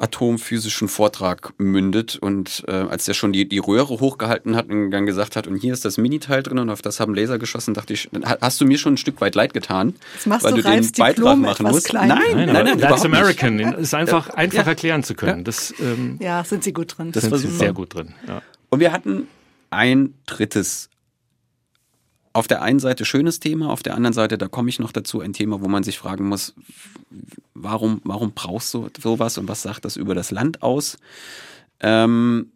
atomphysischen 0.00 0.88
Vortrag 0.88 1.52
mündet 1.58 2.16
und 2.16 2.64
äh, 2.66 2.72
als 2.72 3.04
der 3.04 3.14
schon 3.14 3.32
die, 3.32 3.48
die 3.48 3.58
Röhre 3.58 4.00
hochgehalten 4.00 4.56
hat 4.56 4.68
und 4.68 4.90
dann 4.90 5.06
gesagt 5.06 5.36
hat, 5.36 5.46
und 5.46 5.56
hier 5.56 5.72
ist 5.72 5.84
das 5.84 5.98
Miniteil 5.98 6.42
drin 6.42 6.58
und 6.58 6.70
auf 6.70 6.82
das 6.82 7.00
haben 7.00 7.14
Laser 7.14 7.38
geschossen, 7.38 7.74
dachte 7.74 7.92
ich, 7.92 8.08
hast 8.40 8.60
du 8.60 8.64
mir 8.64 8.78
schon 8.78 8.94
ein 8.94 8.96
Stück 8.96 9.20
weit 9.20 9.34
leid 9.34 9.54
getan, 9.54 9.94
weil 10.24 10.54
du, 10.54 10.62
du 10.62 10.62
den 10.62 10.90
Beitrag 10.92 11.14
Diplom 11.16 11.40
machen 11.42 11.66
musst. 11.66 11.86
Klein. 11.86 12.08
Nein, 12.08 12.20
nein, 12.34 12.46
nein, 12.52 12.64
nein 12.64 12.78
That's 12.78 13.04
American. 13.04 13.56
Nicht. 13.56 13.72
ist 13.74 13.94
einfach 13.94 14.30
einfach 14.30 14.64
ja. 14.64 14.68
erklären 14.68 15.02
zu 15.02 15.14
können. 15.14 15.44
Das, 15.44 15.74
ähm, 15.80 16.18
ja, 16.20 16.44
sind 16.44 16.64
sie 16.64 16.72
gut 16.72 16.96
drin. 16.96 17.12
Das 17.12 17.24
sind 17.24 17.36
sie 17.36 17.48
sehr 17.48 17.72
gut 17.72 17.94
drin. 17.94 18.14
Ja. 18.26 18.42
Und 18.68 18.80
wir 18.80 18.92
hatten 18.92 19.26
ein 19.70 20.14
drittes 20.26 20.89
auf 22.32 22.46
der 22.46 22.62
einen 22.62 22.78
Seite 22.78 23.04
schönes 23.04 23.40
Thema, 23.40 23.70
auf 23.70 23.82
der 23.82 23.94
anderen 23.94 24.14
Seite, 24.14 24.38
da 24.38 24.48
komme 24.48 24.68
ich 24.68 24.78
noch 24.78 24.92
dazu, 24.92 25.20
ein 25.20 25.32
Thema, 25.32 25.60
wo 25.60 25.68
man 25.68 25.82
sich 25.82 25.98
fragen 25.98 26.28
muss, 26.28 26.54
warum, 27.54 28.00
warum 28.04 28.32
brauchst 28.32 28.72
du 28.74 28.88
sowas 29.00 29.38
und 29.38 29.48
was 29.48 29.62
sagt 29.62 29.84
das 29.84 29.96
über 29.96 30.14
das 30.14 30.30
Land 30.30 30.62
aus? 30.62 30.98
Ähm, 31.80 32.52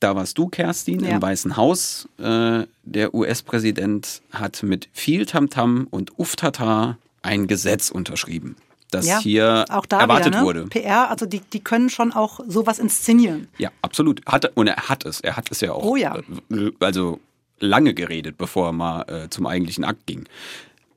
da 0.00 0.16
warst 0.16 0.36
du, 0.36 0.48
Kerstin, 0.48 1.04
ja. 1.04 1.10
im 1.10 1.22
Weißen 1.22 1.56
Haus. 1.56 2.08
Äh, 2.18 2.66
der 2.82 3.14
US-Präsident 3.14 4.20
hat 4.32 4.62
mit 4.62 4.88
viel 4.92 5.26
Tamtam 5.26 5.82
-Tam 5.82 5.86
und 5.90 6.18
Uftata 6.18 6.98
ein 7.22 7.46
Gesetz 7.46 7.90
unterschrieben, 7.90 8.56
das 8.90 9.06
ja, 9.06 9.20
hier 9.20 9.64
erwartet 9.88 10.26
wieder, 10.26 10.40
ne? 10.40 10.44
wurde. 10.44 10.66
PR, 10.66 11.08
also 11.08 11.24
die, 11.24 11.40
die 11.40 11.60
können 11.60 11.88
schon 11.88 12.12
auch 12.12 12.40
sowas 12.46 12.80
inszenieren. 12.80 13.48
Ja, 13.58 13.70
absolut. 13.80 14.20
Hat, 14.26 14.50
und 14.56 14.66
er 14.66 14.88
hat 14.88 15.06
es. 15.06 15.20
Er 15.20 15.36
hat 15.36 15.50
es 15.50 15.60
ja 15.60 15.72
auch. 15.72 15.84
Oh 15.84 15.96
ja. 15.96 16.18
Also 16.80 17.20
lange 17.62 17.94
geredet, 17.94 18.36
bevor 18.36 18.68
er 18.68 18.72
mal 18.72 19.02
äh, 19.02 19.30
zum 19.30 19.46
eigentlichen 19.46 19.84
Akt 19.84 20.06
ging. 20.06 20.28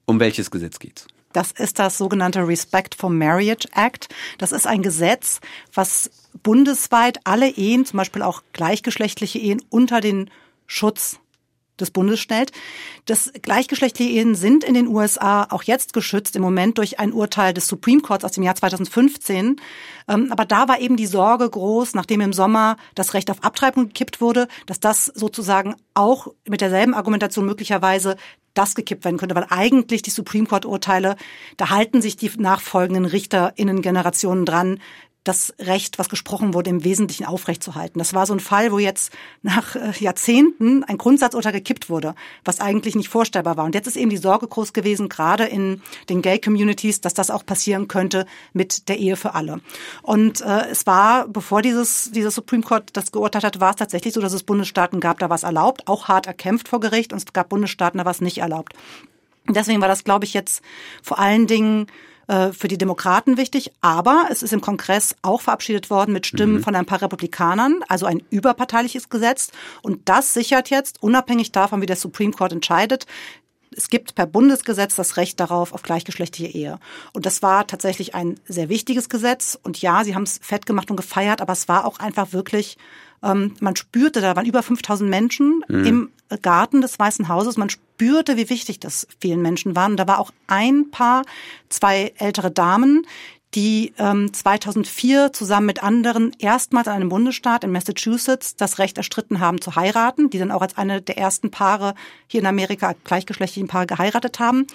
Um 0.05 0.19
welches 0.19 0.51
Gesetz 0.51 0.79
geht's? 0.79 1.07
Das 1.31 1.51
ist 1.51 1.79
das 1.79 1.97
sogenannte 1.97 2.47
Respect 2.47 2.95
for 2.95 3.09
Marriage 3.09 3.67
Act. 3.75 4.07
Das 4.37 4.51
ist 4.51 4.67
ein 4.67 4.81
Gesetz, 4.81 5.41
was 5.73 6.09
bundesweit 6.43 7.19
alle 7.25 7.49
Ehen, 7.49 7.85
zum 7.85 7.97
Beispiel 7.97 8.21
auch 8.21 8.41
gleichgeschlechtliche 8.53 9.39
Ehen, 9.39 9.61
unter 9.69 9.99
den 9.99 10.29
Schutz 10.65 11.19
des 11.79 11.91
Bundes 11.91 12.19
stellt. 12.19 12.51
Das 13.05 13.31
gleichgeschlechtliche 13.41 14.11
Ehen 14.11 14.35
sind 14.35 14.63
in 14.63 14.73
den 14.73 14.87
USA 14.87 15.47
auch 15.49 15.63
jetzt 15.63 15.93
geschützt, 15.93 16.35
im 16.35 16.41
Moment 16.41 16.77
durch 16.77 16.99
ein 16.99 17.13
Urteil 17.13 17.53
des 17.53 17.67
Supreme 17.67 18.01
Courts 18.01 18.25
aus 18.25 18.31
dem 18.31 18.43
Jahr 18.43 18.55
2015. 18.55 19.57
Ähm, 20.07 20.31
aber 20.31 20.45
da 20.45 20.67
war 20.67 20.79
eben 20.79 20.97
die 20.97 21.05
Sorge 21.05 21.49
groß, 21.49 21.93
nachdem 21.95 22.21
im 22.21 22.33
Sommer 22.33 22.77
das 22.95 23.13
Recht 23.13 23.29
auf 23.31 23.43
Abtreibung 23.43 23.87
gekippt 23.87 24.21
wurde, 24.21 24.47
dass 24.65 24.79
das 24.79 25.05
sozusagen 25.05 25.75
auch 25.93 26.27
mit 26.47 26.61
derselben 26.61 26.93
Argumentation 26.93 27.45
möglicherweise 27.45 28.15
das 28.53 28.73
gekippt 28.73 29.03
werden 29.03 29.17
könnte, 29.17 29.35
weil 29.35 29.47
eigentlich 29.49 30.01
die 30.01 30.09
Supreme 30.09 30.47
Court 30.47 30.65
Urteile, 30.65 31.17
da 31.57 31.69
halten 31.69 32.01
sich 32.01 32.15
die 32.15 32.31
nachfolgenden 32.37 33.05
RichterInnen 33.05 33.81
Generationen 33.81 34.45
dran, 34.45 34.79
das 35.25 35.53
Recht, 35.59 35.99
was 35.99 36.07
gesprochen 36.07 36.53
wurde, 36.53 36.69
im 36.69 36.83
Wesentlichen 36.83 37.25
aufrechtzuerhalten. 37.25 37.99
Das 37.99 38.13
war 38.13 38.25
so 38.25 38.33
ein 38.33 38.39
Fall, 38.39 38.71
wo 38.71 38.79
jetzt 38.79 39.11
nach 39.41 39.75
äh, 39.75 39.91
Jahrzehnten 39.99 40.83
ein 40.83 40.97
Grundsatzurteil 40.97 41.51
gekippt 41.51 41.89
wurde, 41.89 42.15
was 42.45 42.61
eigentlich 42.61 42.95
nicht 42.95 43.09
vorstellbar 43.09 43.57
war. 43.57 43.65
Und 43.65 43.75
jetzt 43.75 43.87
ist 43.87 43.97
eben 43.97 44.11
die 44.11 44.17
Sorge 44.17 44.47
groß 44.47 44.71
gewesen, 44.71 45.09
gerade 45.09 45.45
in 45.45 45.81
den 46.09 46.21
Gay-Communities, 46.21 47.01
dass 47.01 47.13
das 47.13 47.31
auch 47.31 47.45
passieren 47.45 47.87
könnte 47.87 48.25
mit 48.53 48.87
der 48.87 48.99
Ehe 48.99 49.17
für 49.17 49.33
alle. 49.33 49.61
Und 50.03 50.41
äh, 50.41 50.67
es 50.69 50.85
war, 50.85 51.27
bevor 51.27 51.61
dieses, 51.61 52.11
dieses 52.11 52.35
Supreme 52.35 52.63
Court 52.63 52.91
das 52.93 53.11
geurteilt 53.11 53.43
hat, 53.43 53.59
war 53.59 53.71
es 53.71 53.77
tatsächlich 53.77 54.13
so, 54.13 54.21
dass 54.21 54.33
es 54.33 54.43
Bundesstaaten 54.43 54.99
gab, 54.99 55.19
da 55.19 55.29
war 55.29 55.35
es 55.35 55.43
erlaubt, 55.43 55.87
auch 55.87 56.07
hart 56.07 56.27
erkämpft 56.27 56.67
vor 56.67 56.79
Gericht, 56.79 57.11
und 57.11 57.17
es 57.17 57.33
gab 57.33 57.49
Bundesstaaten, 57.49 57.97
da 57.97 58.05
war 58.05 58.11
es 58.11 58.21
nicht 58.21 58.37
erlaubt. 58.37 58.73
Deswegen 59.47 59.81
war 59.81 59.87
das, 59.87 60.03
glaube 60.03 60.25
ich, 60.25 60.33
jetzt 60.33 60.61
vor 61.03 61.19
allen 61.19 61.47
Dingen 61.47 61.87
äh, 62.27 62.51
für 62.51 62.67
die 62.67 62.77
Demokraten 62.77 63.37
wichtig, 63.37 63.71
aber 63.81 64.27
es 64.31 64.43
ist 64.43 64.53
im 64.53 64.61
Kongress 64.61 65.15
auch 65.21 65.41
verabschiedet 65.41 65.89
worden 65.89 66.13
mit 66.13 66.25
Stimmen 66.25 66.55
mhm. 66.55 66.63
von 66.63 66.75
ein 66.75 66.85
paar 66.85 67.01
Republikanern, 67.01 67.81
also 67.87 68.05
ein 68.05 68.23
überparteiliches 68.29 69.09
Gesetz. 69.09 69.51
Und 69.81 70.09
das 70.09 70.33
sichert 70.33 70.69
jetzt, 70.69 71.03
unabhängig 71.03 71.51
davon, 71.51 71.81
wie 71.81 71.85
der 71.85 71.95
Supreme 71.95 72.31
Court 72.31 72.53
entscheidet, 72.53 73.05
es 73.77 73.89
gibt 73.89 74.15
per 74.15 74.25
Bundesgesetz 74.25 74.95
das 74.95 75.17
Recht 75.17 75.39
darauf 75.39 75.73
auf 75.73 75.83
gleichgeschlechtliche 75.83 76.51
Ehe. 76.51 76.79
Und 77.13 77.25
das 77.25 77.41
war 77.41 77.67
tatsächlich 77.67 78.15
ein 78.15 78.39
sehr 78.47 78.69
wichtiges 78.69 79.09
Gesetz. 79.09 79.59
Und 79.61 79.81
ja, 79.81 80.03
sie 80.03 80.15
haben 80.15 80.23
es 80.23 80.39
fett 80.41 80.65
gemacht 80.65 80.89
und 80.89 80.97
gefeiert, 80.97 81.41
aber 81.41 81.53
es 81.53 81.67
war 81.67 81.85
auch 81.85 81.99
einfach 81.99 82.33
wirklich, 82.33 82.77
ähm, 83.21 83.55
man 83.59 83.75
spürte, 83.75 84.21
da 84.21 84.35
waren 84.35 84.45
über 84.45 84.63
5000 84.63 85.09
Menschen 85.09 85.63
mhm. 85.67 85.85
im 85.85 86.11
Garten 86.41 86.81
des 86.81 86.97
Weißen 86.99 87.27
Hauses. 87.27 87.57
Man 87.57 87.69
spürte, 87.69 88.37
wie 88.37 88.49
wichtig 88.49 88.79
das 88.79 89.07
vielen 89.19 89.41
Menschen 89.41 89.75
war. 89.75 89.87
Und 89.87 89.97
da 89.97 90.07
war 90.07 90.19
auch 90.19 90.31
ein 90.47 90.91
Paar, 90.91 91.23
zwei 91.69 92.13
ältere 92.17 92.51
Damen, 92.51 93.05
die 93.55 93.93
ähm, 93.97 94.33
2004 94.33 95.31
zusammen 95.31 95.65
mit 95.65 95.81
anderen 95.81 96.35
erstmals 96.39 96.87
in 96.87 96.93
einem 96.93 97.09
Bundesstaat 97.09 97.63
in 97.63 97.71
Massachusetts 97.71 98.55
das 98.55 98.79
Recht 98.79 98.97
erstritten 98.97 99.39
haben 99.39 99.61
zu 99.61 99.75
heiraten, 99.75 100.29
die 100.29 100.39
dann 100.39 100.51
auch 100.51 100.61
als 100.61 100.77
eine 100.77 101.01
der 101.01 101.17
ersten 101.17 101.51
Paare 101.51 101.95
hier 102.27 102.41
in 102.41 102.47
Amerika 102.47 102.93
gleichgeschlechtlichen 103.05 103.69
Paare 103.69 103.87
geheiratet 103.87 104.39
haben. 104.39 104.67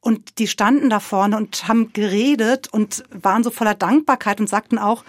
Und 0.00 0.38
die 0.38 0.46
standen 0.46 0.90
da 0.90 1.00
vorne 1.00 1.36
und 1.36 1.66
haben 1.66 1.92
geredet 1.92 2.68
und 2.68 3.02
waren 3.10 3.42
so 3.42 3.50
voller 3.50 3.74
Dankbarkeit 3.74 4.40
und 4.40 4.48
sagten 4.48 4.78
auch, 4.78 5.04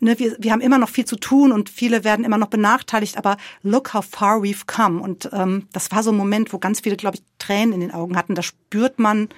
ne, 0.00 0.18
wir, 0.18 0.36
wir 0.38 0.52
haben 0.52 0.60
immer 0.60 0.78
noch 0.78 0.88
viel 0.88 1.04
zu 1.04 1.16
tun 1.16 1.52
und 1.52 1.70
viele 1.70 2.04
werden 2.04 2.24
immer 2.24 2.38
noch 2.38 2.48
benachteiligt, 2.48 3.16
aber 3.16 3.36
look 3.62 3.94
how 3.94 4.04
far 4.04 4.40
we've 4.40 4.66
come. 4.66 5.00
Und 5.00 5.28
ähm, 5.32 5.68
das 5.72 5.90
war 5.90 6.02
so 6.02 6.10
ein 6.10 6.16
Moment, 6.16 6.52
wo 6.52 6.58
ganz 6.58 6.80
viele, 6.80 6.96
glaube 6.96 7.16
ich, 7.16 7.22
Tränen 7.38 7.72
in 7.72 7.80
den 7.80 7.92
Augen 7.92 8.16
hatten. 8.16 8.34
Da 8.34 8.42
spürt 8.42 8.98
man, 8.98 9.28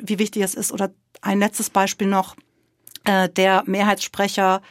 wie 0.00 0.18
wichtig 0.18 0.42
es 0.42 0.54
ist. 0.54 0.72
Oder 0.72 0.90
ein 1.20 1.38
letztes 1.38 1.70
Beispiel 1.70 2.06
noch, 2.06 2.36
äh, 3.04 3.28
der 3.28 3.62
Mehrheitssprecher 3.66 4.62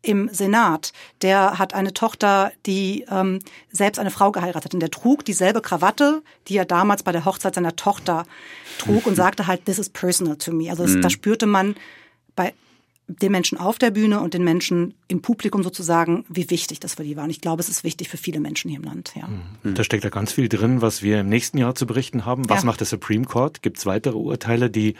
im 0.00 0.28
Senat, 0.32 0.92
der 1.22 1.58
hat 1.58 1.74
eine 1.74 1.92
Tochter, 1.92 2.52
die 2.66 3.04
ähm, 3.10 3.40
selbst 3.70 3.98
eine 3.98 4.12
Frau 4.12 4.30
geheiratet 4.30 4.66
hat. 4.66 4.74
Und 4.74 4.80
der 4.80 4.90
trug 4.90 5.24
dieselbe 5.24 5.60
Krawatte, 5.60 6.22
die 6.46 6.56
er 6.56 6.64
damals 6.64 7.02
bei 7.02 7.10
der 7.10 7.24
Hochzeit 7.24 7.56
seiner 7.56 7.74
Tochter 7.74 8.24
trug 8.78 9.06
und 9.06 9.16
sagte 9.16 9.46
halt, 9.48 9.64
this 9.64 9.78
is 9.78 9.88
personal 9.88 10.36
to 10.36 10.52
me. 10.52 10.70
Also 10.70 10.84
das, 10.84 10.94
mhm. 10.94 11.02
da 11.02 11.10
spürte 11.10 11.46
man 11.46 11.74
bei 12.36 12.54
den 13.08 13.32
Menschen 13.32 13.58
auf 13.58 13.78
der 13.78 13.90
Bühne 13.90 14.20
und 14.20 14.34
den 14.34 14.44
Menschen 14.44 14.94
im 15.08 15.22
Publikum 15.22 15.62
sozusagen, 15.62 16.24
wie 16.28 16.50
wichtig 16.50 16.78
das 16.78 16.94
für 16.94 17.04
die 17.04 17.16
war. 17.16 17.24
Und 17.24 17.30
ich 17.30 17.40
glaube, 17.40 17.60
es 17.60 17.68
ist 17.68 17.82
wichtig 17.82 18.08
für 18.08 18.18
viele 18.18 18.38
Menschen 18.38 18.68
hier 18.68 18.78
im 18.78 18.84
Land. 18.84 19.14
Ja. 19.16 19.28
Mhm. 19.28 19.74
Da 19.74 19.82
steckt 19.82 20.04
ja 20.04 20.10
ganz 20.10 20.32
viel 20.32 20.48
drin, 20.48 20.82
was 20.82 21.02
wir 21.02 21.20
im 21.20 21.28
nächsten 21.28 21.56
Jahr 21.58 21.74
zu 21.74 21.86
berichten 21.86 22.26
haben. 22.26 22.48
Was 22.48 22.62
ja. 22.62 22.66
macht 22.66 22.80
der 22.80 22.86
Supreme 22.86 23.24
Court? 23.24 23.62
Gibt 23.62 23.78
es 23.78 23.86
weitere 23.86 24.16
Urteile, 24.16 24.68
die 24.68 24.94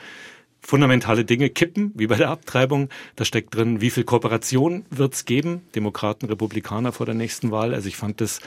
fundamentale 0.60 1.24
Dinge 1.24 1.50
kippen, 1.50 1.92
wie 1.94 2.06
bei 2.06 2.16
der 2.16 2.30
Abtreibung. 2.30 2.88
Da 3.16 3.24
steckt 3.24 3.54
drin, 3.54 3.80
wie 3.80 3.90
viel 3.90 4.04
Kooperation 4.04 4.84
wird 4.90 5.14
es 5.14 5.24
geben, 5.24 5.62
Demokraten, 5.74 6.26
Republikaner 6.26 6.92
vor 6.92 7.06
der 7.06 7.14
nächsten 7.14 7.50
Wahl. 7.50 7.74
Also 7.74 7.88
ich 7.88 7.96
fand 7.96 8.20
das 8.20 8.40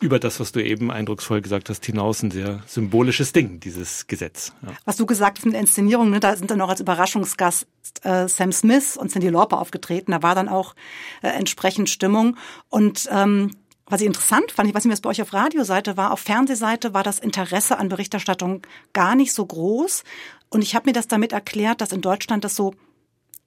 über 0.00 0.18
das, 0.18 0.40
was 0.40 0.52
du 0.52 0.64
eben 0.64 0.90
eindrucksvoll 0.90 1.42
gesagt 1.42 1.68
hast, 1.68 1.84
hinaus 1.84 2.22
ein 2.22 2.30
sehr 2.30 2.62
symbolisches 2.66 3.32
Ding, 3.32 3.60
dieses 3.60 4.06
Gesetz. 4.06 4.52
Ja. 4.62 4.72
Was 4.84 4.96
du 4.96 5.06
gesagt 5.06 5.38
hast 5.38 5.44
mit 5.44 5.54
der 5.54 5.60
Inszenierung, 5.60 6.10
ne, 6.10 6.20
da 6.20 6.34
sind 6.34 6.50
dann 6.50 6.58
noch 6.58 6.70
als 6.70 6.80
Überraschungsgast 6.80 7.66
äh, 8.02 8.26
Sam 8.26 8.50
Smith 8.50 8.96
und 8.96 9.10
Cindy 9.10 9.28
Lauper 9.28 9.60
aufgetreten. 9.60 10.12
Da 10.12 10.22
war 10.22 10.34
dann 10.34 10.48
auch 10.48 10.74
äh, 11.22 11.28
entsprechend 11.28 11.90
Stimmung. 11.90 12.36
Und 12.70 13.08
ähm, 13.12 13.50
was 13.86 14.00
ich 14.00 14.06
interessant 14.06 14.52
fand, 14.52 14.68
ich 14.68 14.74
weiß 14.74 14.84
nicht, 14.84 14.92
was 14.92 15.02
bei 15.02 15.10
euch 15.10 15.20
auf 15.20 15.34
Radioseite 15.34 15.96
war, 15.96 16.12
auf 16.12 16.20
Fernsehseite 16.20 16.94
war 16.94 17.02
das 17.02 17.18
Interesse 17.18 17.78
an 17.78 17.88
Berichterstattung 17.88 18.62
gar 18.92 19.14
nicht 19.14 19.34
so 19.34 19.44
groß. 19.44 20.04
Und 20.48 20.62
ich 20.62 20.74
habe 20.74 20.88
mir 20.88 20.94
das 20.94 21.08
damit 21.08 21.32
erklärt, 21.32 21.80
dass 21.80 21.92
in 21.92 22.00
Deutschland 22.00 22.44
das 22.44 22.56
so 22.56 22.74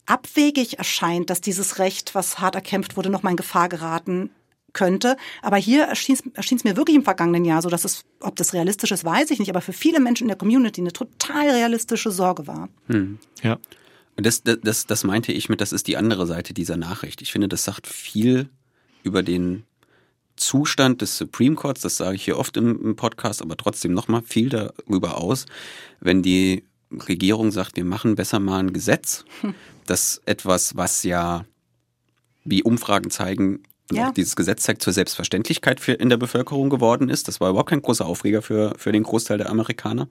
abwegig 0.06 0.78
erscheint, 0.78 1.30
dass 1.30 1.42
dieses 1.42 1.80
Recht, 1.80 2.13
was 2.13 2.39
hart 2.39 2.56
erkämpft 2.56 2.96
wurde, 2.96 3.10
nochmal 3.10 3.32
in 3.32 3.38
Gefahr 3.38 3.70
geraten 3.70 4.30
könnte. 4.74 5.18
Aber 5.42 5.58
hier 5.58 5.84
erschien 5.84 6.18
es 6.36 6.64
mir 6.64 6.76
wirklich 6.76 6.96
im 6.96 7.04
vergangenen 7.04 7.46
Jahr 7.46 7.62
so, 7.62 7.70
dass 7.70 7.86
es, 7.86 8.06
ob 8.20 8.36
das 8.36 8.54
realistisch 8.54 8.92
ist, 8.92 9.06
weiß 9.06 9.32
ich 9.32 9.40
nicht, 9.40 9.50
aber 9.50 9.62
für 9.62 9.74
viele 9.74 10.00
Menschen 10.00 10.26
in 10.26 10.30
der 10.30 10.38
Community 10.38 10.82
eine 10.82 10.94
total 10.94 11.50
realistische 11.50 12.12
Sorge 12.12 12.48
war. 12.48 12.70
Hm. 12.88 13.20
Ja. 13.42 13.60
Und 14.16 14.26
das, 14.26 14.44
das, 14.44 14.86
das 14.86 15.04
meinte 15.04 15.32
ich 15.32 15.50
mit, 15.50 15.62
das 15.62 15.72
ist 15.72 15.88
die 15.88 15.98
andere 15.98 16.28
Seite 16.28 16.54
dieser 16.54 16.78
Nachricht. 16.78 17.22
Ich 17.22 17.32
finde, 17.32 17.48
das 17.48 17.64
sagt 17.64 17.88
viel 17.88 18.50
über 19.04 19.24
den 19.24 19.64
Zustand 20.36 21.02
des 21.02 21.18
Supreme 21.18 21.56
Courts, 21.56 21.82
das 21.82 21.98
sage 21.98 22.16
ich 22.16 22.26
hier 22.26 22.38
oft 22.38 22.58
im, 22.58 22.96
Podcast, 22.96 23.42
aber 23.42 23.58
trotzdem 23.58 23.94
nochmal 23.94 24.22
viel 24.24 24.50
darüber 24.50 25.18
aus, 25.18 25.46
wenn 26.00 26.22
die 26.22 26.64
Regierung 26.92 27.52
sagt, 27.52 27.76
wir 27.76 27.86
machen 27.86 28.16
besser 28.16 28.40
mal 28.40 28.60
ein 28.60 28.74
Gesetz, 28.74 29.26
hm. 29.42 29.54
das 29.86 30.22
etwas, 30.26 30.76
was 30.76 31.04
ja, 31.04 31.46
wie 32.46 32.64
Umfragen 32.64 33.10
zeigen, 33.10 33.64
ja. 33.91 34.12
dieses 34.12 34.36
Gesetz 34.36 34.63
zeigt 34.63 34.82
zur 34.82 34.93
Selbstverständlichkeit 34.93 35.80
für, 35.80 35.93
in 35.93 36.10
der 36.10 36.17
Bevölkerung 36.17 36.69
geworden 36.69 37.10
ist. 37.10 37.28
Das 37.28 37.41
war 37.41 37.50
überhaupt 37.50 37.69
kein 37.69 37.82
großer 37.82 38.06
Aufreger 38.06 38.41
für, 38.41 38.74
für 38.78 38.91
den 38.91 39.04
Großteil 39.04 39.38
der 39.38 39.50
Amerikaner. 39.50 40.08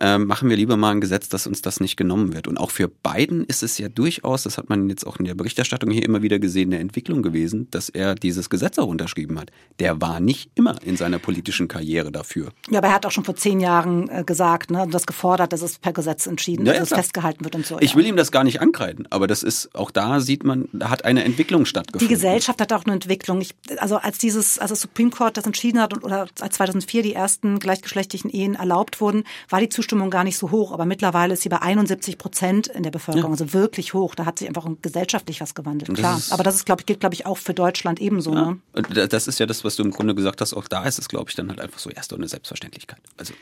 Ähm, 0.00 0.26
machen 0.26 0.48
wir 0.48 0.56
lieber 0.56 0.76
mal 0.76 0.90
ein 0.90 1.00
Gesetz, 1.00 1.28
dass 1.28 1.46
uns 1.46 1.62
das 1.62 1.80
nicht 1.80 1.96
genommen 1.96 2.32
wird. 2.34 2.48
Und 2.48 2.58
auch 2.58 2.70
für 2.70 2.88
Biden 2.88 3.44
ist 3.44 3.62
es 3.62 3.78
ja 3.78 3.88
durchaus, 3.88 4.42
das 4.42 4.58
hat 4.58 4.68
man 4.68 4.88
jetzt 4.88 5.06
auch 5.06 5.16
in 5.18 5.24
der 5.24 5.34
Berichterstattung 5.34 5.90
hier 5.90 6.04
immer 6.04 6.22
wieder 6.22 6.38
gesehen, 6.38 6.72
eine 6.72 6.80
Entwicklung 6.80 7.22
gewesen, 7.22 7.68
dass 7.70 7.88
er 7.88 8.14
dieses 8.14 8.50
Gesetz 8.50 8.78
auch 8.78 8.88
unterschrieben 8.88 9.38
hat. 9.38 9.50
Der 9.78 10.00
war 10.00 10.20
nicht 10.20 10.50
immer 10.54 10.76
in 10.84 10.96
seiner 10.96 11.18
politischen 11.18 11.68
Karriere 11.68 12.10
dafür. 12.10 12.50
Ja, 12.70 12.78
aber 12.78 12.88
er 12.88 12.94
hat 12.94 13.06
auch 13.06 13.12
schon 13.12 13.24
vor 13.24 13.36
zehn 13.36 13.60
Jahren 13.60 14.08
äh, 14.08 14.24
gesagt, 14.24 14.70
ne, 14.70 14.86
das 14.90 15.06
gefordert, 15.06 15.52
dass 15.52 15.62
es 15.62 15.78
per 15.78 15.92
Gesetz 15.92 16.26
entschieden, 16.26 16.66
ja, 16.66 16.72
dass 16.72 16.90
ja, 16.90 16.96
es 16.96 17.02
festgehalten 17.02 17.44
wird 17.44 17.54
und 17.54 17.66
so. 17.66 17.78
Ich 17.80 17.94
will 17.94 18.06
ihm 18.06 18.16
das 18.16 18.32
gar 18.32 18.44
nicht 18.44 18.60
ankreiden, 18.60 19.06
aber 19.10 19.26
das 19.26 19.42
ist, 19.42 19.74
auch 19.74 19.90
da 19.90 20.20
sieht 20.20 20.44
man, 20.44 20.68
da 20.72 20.90
hat 20.90 21.04
eine 21.04 21.24
Entwicklung 21.24 21.64
stattgefunden. 21.64 22.08
Die 22.08 22.14
Gesellschaft 22.14 22.60
hat 22.60 22.72
auch 22.72 22.84
eine 22.84 22.92
Entwicklung. 23.02 23.40
Ich, 23.40 23.54
also 23.78 23.96
als 23.96 24.18
dieses, 24.18 24.58
als 24.58 24.70
das 24.70 24.80
Supreme 24.80 25.10
Court 25.10 25.36
das 25.36 25.46
entschieden 25.46 25.80
hat 25.80 26.02
oder 26.02 26.26
als 26.40 26.56
2004 26.56 27.02
die 27.02 27.14
ersten 27.14 27.58
gleichgeschlechtlichen 27.58 28.30
Ehen 28.30 28.54
erlaubt 28.54 29.00
wurden, 29.00 29.24
war 29.48 29.60
die 29.60 29.68
Zustimmung 29.68 30.10
gar 30.10 30.24
nicht 30.24 30.38
so 30.38 30.50
hoch. 30.50 30.72
Aber 30.72 30.86
mittlerweile 30.86 31.34
ist 31.34 31.42
sie 31.42 31.48
bei 31.48 31.60
71 31.60 32.18
Prozent 32.18 32.68
in 32.68 32.82
der 32.82 32.90
Bevölkerung, 32.90 33.32
ja. 33.32 33.40
also 33.40 33.52
wirklich 33.52 33.94
hoch. 33.94 34.14
Da 34.14 34.24
hat 34.24 34.38
sich 34.38 34.48
einfach 34.48 34.66
gesellschaftlich 34.80 35.40
was 35.40 35.54
gewandelt, 35.54 35.94
klar. 35.94 36.14
Das 36.14 36.32
aber 36.32 36.42
das 36.42 36.54
ist, 36.56 36.66
glaube 36.66 36.82
ich, 36.82 36.86
gilt, 36.86 37.00
glaube 37.00 37.14
ich, 37.14 37.26
auch 37.26 37.38
für 37.38 37.54
Deutschland 37.54 38.00
ebenso. 38.00 38.34
Ja. 38.34 38.56
Ne? 38.74 39.08
Das 39.08 39.26
ist 39.26 39.38
ja 39.38 39.46
das, 39.46 39.64
was 39.64 39.76
du 39.76 39.82
im 39.82 39.90
Grunde 39.90 40.14
gesagt 40.14 40.40
hast. 40.40 40.54
Auch 40.54 40.68
da 40.68 40.84
ist 40.84 40.98
es, 40.98 41.08
glaube 41.08 41.30
ich, 41.30 41.36
dann 41.36 41.48
halt 41.48 41.60
einfach 41.60 41.78
so 41.78 41.90
erst 41.90 42.12
eine 42.12 42.28
Selbstverständlichkeit. 42.28 43.00
Also, 43.16 43.34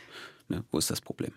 ne, 0.49 0.65
wo 0.71 0.79
ist 0.79 0.91
das 0.91 1.01
Problem? 1.01 1.33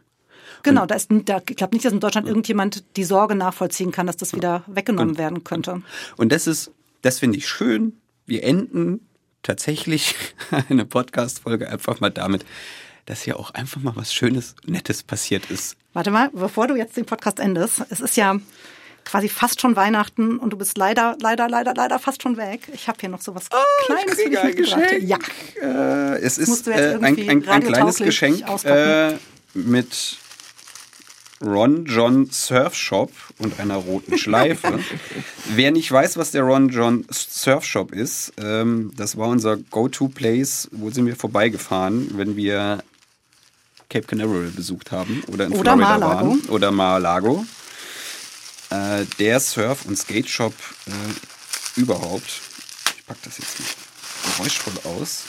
Genau, 0.63 0.85
da 0.85 0.95
ist, 0.95 1.09
da, 1.25 1.41
ich 1.47 1.55
glaube 1.55 1.75
nicht, 1.75 1.85
dass 1.85 1.93
in 1.93 1.99
Deutschland 1.99 2.27
irgendjemand 2.27 2.83
die 2.95 3.03
Sorge 3.03 3.35
nachvollziehen 3.35 3.91
kann, 3.91 4.07
dass 4.07 4.17
das 4.17 4.33
wieder 4.33 4.63
weggenommen 4.67 5.17
werden 5.17 5.43
könnte. 5.43 5.81
Und 6.17 6.31
das 6.31 6.47
ist, 6.47 6.71
das 7.01 7.19
finde 7.19 7.37
ich 7.37 7.47
schön, 7.47 7.99
wir 8.25 8.43
enden 8.43 9.07
tatsächlich 9.41 10.15
eine 10.69 10.85
Podcast-Folge 10.85 11.69
einfach 11.69 11.99
mal 11.99 12.09
damit, 12.09 12.45
dass 13.05 13.21
hier 13.21 13.39
auch 13.39 13.51
einfach 13.51 13.81
mal 13.81 13.95
was 13.95 14.13
Schönes, 14.13 14.55
Nettes 14.65 15.03
passiert 15.03 15.49
ist. 15.51 15.75
Warte 15.93 16.11
mal, 16.11 16.29
bevor 16.33 16.67
du 16.67 16.75
jetzt 16.75 16.97
den 16.97 17.05
Podcast 17.05 17.39
endest, 17.39 17.83
es 17.89 17.99
ist 17.99 18.17
ja 18.17 18.39
quasi 19.05 19.27
fast 19.27 19.59
schon 19.61 19.75
Weihnachten 19.75 20.37
und 20.37 20.51
du 20.51 20.57
bist 20.57 20.77
leider, 20.77 21.17
leider, 21.19 21.49
leider, 21.49 21.73
leider 21.73 21.99
fast 21.99 22.23
schon 22.23 22.37
weg. 22.37 22.61
Ich 22.73 22.87
habe 22.87 22.97
hier 23.01 23.09
noch 23.09 23.21
so 23.21 23.35
was 23.35 23.47
oh, 23.51 23.85
Kleines 23.85 24.15
für 24.15 24.29
dich 24.29 24.39
ein 24.39 24.55
Geschenk. 24.55 25.03
Ja. 25.03 25.17
Äh, 25.61 26.19
es 26.21 26.37
ist 26.37 26.67
äh, 26.67 26.97
ein, 27.01 27.17
ein, 27.29 27.47
ein 27.47 27.63
kleines 27.63 27.97
Geschenk 27.97 28.43
äh, 28.63 29.17
mit 29.53 30.17
Ron 31.43 31.85
John 31.85 32.29
Surf 32.31 32.75
Shop 32.75 33.11
und 33.37 33.59
einer 33.59 33.75
roten 33.75 34.17
Schleife. 34.17 34.79
Wer 35.49 35.71
nicht 35.71 35.91
weiß, 35.91 36.17
was 36.17 36.31
der 36.31 36.43
Ron 36.43 36.69
John 36.69 37.05
Surf 37.11 37.65
Shop 37.65 37.91
ist, 37.91 38.33
ähm, 38.37 38.91
das 38.95 39.17
war 39.17 39.27
unser 39.27 39.57
Go-To-Place, 39.57 40.69
wo 40.71 40.89
sind 40.89 41.05
wir 41.05 41.15
vorbeigefahren, 41.15 42.17
wenn 42.17 42.35
wir 42.35 42.83
Cape 43.89 44.07
Canaveral 44.07 44.49
besucht 44.49 44.91
haben 44.91 45.23
oder 45.27 45.45
in 45.45 45.53
oder 45.53 45.75
Florida 45.75 46.01
waren. 46.01 46.39
Oder 46.47 46.71
Mar-a-Lago. 46.71 47.45
Äh, 48.69 49.05
der 49.19 49.39
Surf- 49.39 49.85
und 49.85 49.97
Skate-Shop 49.97 50.53
äh, 50.87 51.79
überhaupt. 51.79 52.41
Ich 52.97 53.05
packe 53.05 53.19
das 53.25 53.37
jetzt 53.37 53.59
mal 53.59 54.37
geräuschvoll 54.37 54.73
aus. 54.99 55.23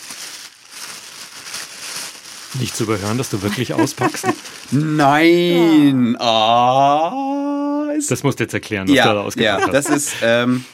Nicht 2.60 2.76
zu 2.76 2.84
überhören, 2.84 3.18
dass 3.18 3.30
du 3.30 3.42
wirklich 3.42 3.74
auspackst. 3.74 4.26
Nein! 4.70 6.16
Ja. 6.18 7.12
Oh, 7.12 7.86
das 8.08 8.22
musst 8.22 8.38
du 8.38 8.44
jetzt 8.44 8.54
erklären, 8.54 8.88
was 8.88 8.96
ja, 8.96 9.08
du 9.08 9.14
da 9.14 9.20
ausgepackt 9.22 9.60
ja, 9.60 9.66
hast. 9.66 9.72
Das 9.72 9.88
ist, 9.88 10.14
ähm, 10.22 10.64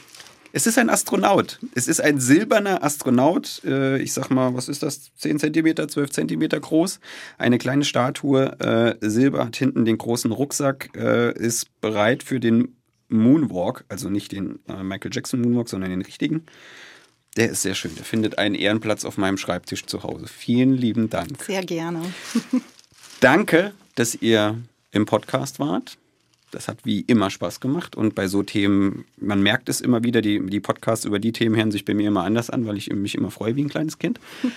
es 0.53 0.67
ist 0.67 0.79
ein 0.79 0.91
Astronaut. 0.91 1.59
Es 1.75 1.89
ist 1.89 2.01
ein 2.01 2.19
silberner 2.19 2.83
Astronaut. 2.83 3.63
Äh, 3.65 3.99
ich 3.99 4.13
sag 4.13 4.31
mal, 4.31 4.55
was 4.55 4.69
ist 4.69 4.83
das? 4.83 5.15
10 5.17 5.39
cm, 5.39 5.89
12 5.89 6.11
cm 6.11 6.49
groß. 6.49 7.01
Eine 7.39 7.59
kleine 7.59 7.85
Statue. 7.85 8.59
Äh, 8.61 8.97
Silber 9.01 9.45
hat 9.47 9.57
hinten 9.57 9.85
den 9.85 9.97
großen 9.97 10.33
Rucksack. 10.33 10.91
Äh, 10.97 11.33
ist 11.39 11.81
bereit 11.81 12.23
für 12.23 12.41
den 12.41 12.77
Moonwalk. 13.09 13.85
Also 13.89 14.11
nicht 14.11 14.33
den 14.33 14.59
äh, 14.69 14.83
Michael 14.83 15.13
Jackson 15.15 15.41
Moonwalk, 15.41 15.69
sondern 15.69 15.91
den 15.91 16.03
richtigen. 16.03 16.47
Der 17.41 17.53
ist 17.53 17.63
sehr 17.63 17.75
schön. 17.75 17.95
Der 17.95 18.05
findet 18.05 18.37
einen 18.37 18.55
Ehrenplatz 18.55 19.07
auf 19.07 19.17
meinem 19.17 19.39
Schreibtisch 19.39 19.87
zu 19.87 20.03
Hause. 20.03 20.27
Vielen 20.27 20.77
lieben 20.77 21.09
Dank. 21.09 21.43
Sehr 21.43 21.65
gerne. 21.65 22.03
Danke, 23.21 23.73
dass 23.95 24.15
ihr 24.15 24.59
im 24.91 25.07
Podcast 25.07 25.59
wart. 25.59 25.97
Das 26.51 26.69
hat 26.69 26.85
wie 26.85 27.01
immer 27.01 27.31
Spaß 27.31 27.61
gemacht. 27.61 27.97
Und 27.97 28.15
bei 28.15 28.29
so 28.29 28.43
Themen, 28.43 29.07
man 29.17 29.43
merkt 29.43 29.71
es 29.71 29.81
immer 29.81 30.05
wieder, 30.05 30.21
die, 30.21 30.45
die 30.45 30.61
Podcasts 30.61 31.07
über 31.07 31.19
die 31.19 31.33
Themen 31.33 31.57
hören 31.57 31.71
sich 31.71 31.87
bei 31.87 31.95
mir 31.95 32.09
immer 32.09 32.25
anders 32.25 32.51
an, 32.51 32.67
weil 32.67 32.77
ich 32.77 32.93
mich 32.93 33.15
immer 33.15 33.31
freue 33.31 33.57
wie 33.57 33.65
ein 33.65 33.71
kleines 33.71 33.99
Kind. 33.99 34.21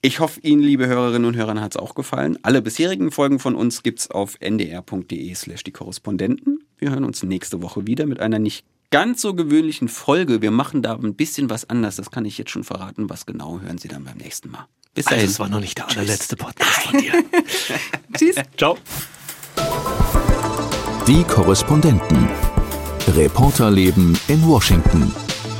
Ich 0.00 0.20
hoffe, 0.20 0.38
Ihnen, 0.42 0.62
liebe 0.62 0.86
Hörerinnen 0.86 1.24
und 1.24 1.34
Hörer, 1.34 1.60
hat 1.60 1.74
es 1.74 1.76
auch 1.76 1.96
gefallen. 1.96 2.38
Alle 2.42 2.62
bisherigen 2.62 3.10
Folgen 3.10 3.40
von 3.40 3.56
uns 3.56 3.82
gibt 3.82 3.98
es 3.98 4.08
auf 4.08 4.36
ndr.de 4.40 5.34
slash 5.34 5.64
die 5.64 5.72
Korrespondenten. 5.72 6.62
Wir 6.78 6.90
hören 6.90 7.02
uns 7.02 7.24
nächste 7.24 7.62
Woche 7.62 7.88
wieder 7.88 8.06
mit 8.06 8.20
einer 8.20 8.38
nicht 8.38 8.64
ganz 8.90 9.20
so 9.20 9.34
gewöhnlichen 9.34 9.88
Folge. 9.88 10.42
Wir 10.42 10.50
machen 10.50 10.82
da 10.82 10.94
ein 10.94 11.14
bisschen 11.14 11.50
was 11.50 11.68
anders. 11.68 11.96
Das 11.96 12.10
kann 12.10 12.24
ich 12.24 12.38
jetzt 12.38 12.50
schon 12.50 12.64
verraten. 12.64 13.10
Was 13.10 13.26
genau 13.26 13.60
hören 13.60 13.78
Sie 13.78 13.88
dann 13.88 14.04
beim 14.04 14.16
nächsten 14.16 14.50
Mal. 14.50 14.66
Bis 14.94 15.06
also, 15.06 15.14
dahin. 15.14 15.22
Also 15.22 15.32
es 15.32 15.40
war 15.40 15.48
noch 15.48 15.60
nicht 15.60 15.78
der 15.78 15.86
Tschüss. 15.86 15.96
allerletzte 15.96 16.36
Podcast 16.36 16.82
von 16.82 17.00
dir. 17.00 17.12
Tschüss. 18.16 18.36
Ciao. 18.56 18.78
Die 21.06 21.24
Korrespondenten. 21.24 22.28
Reporterleben 23.14 24.18
in 24.28 24.46
Washington. 24.46 25.14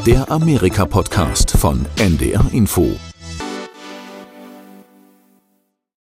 Der 0.07 0.31
Amerika-Podcast 0.31 1.51
von 1.53 1.87
NDR 1.97 2.45
Info. 2.53 2.99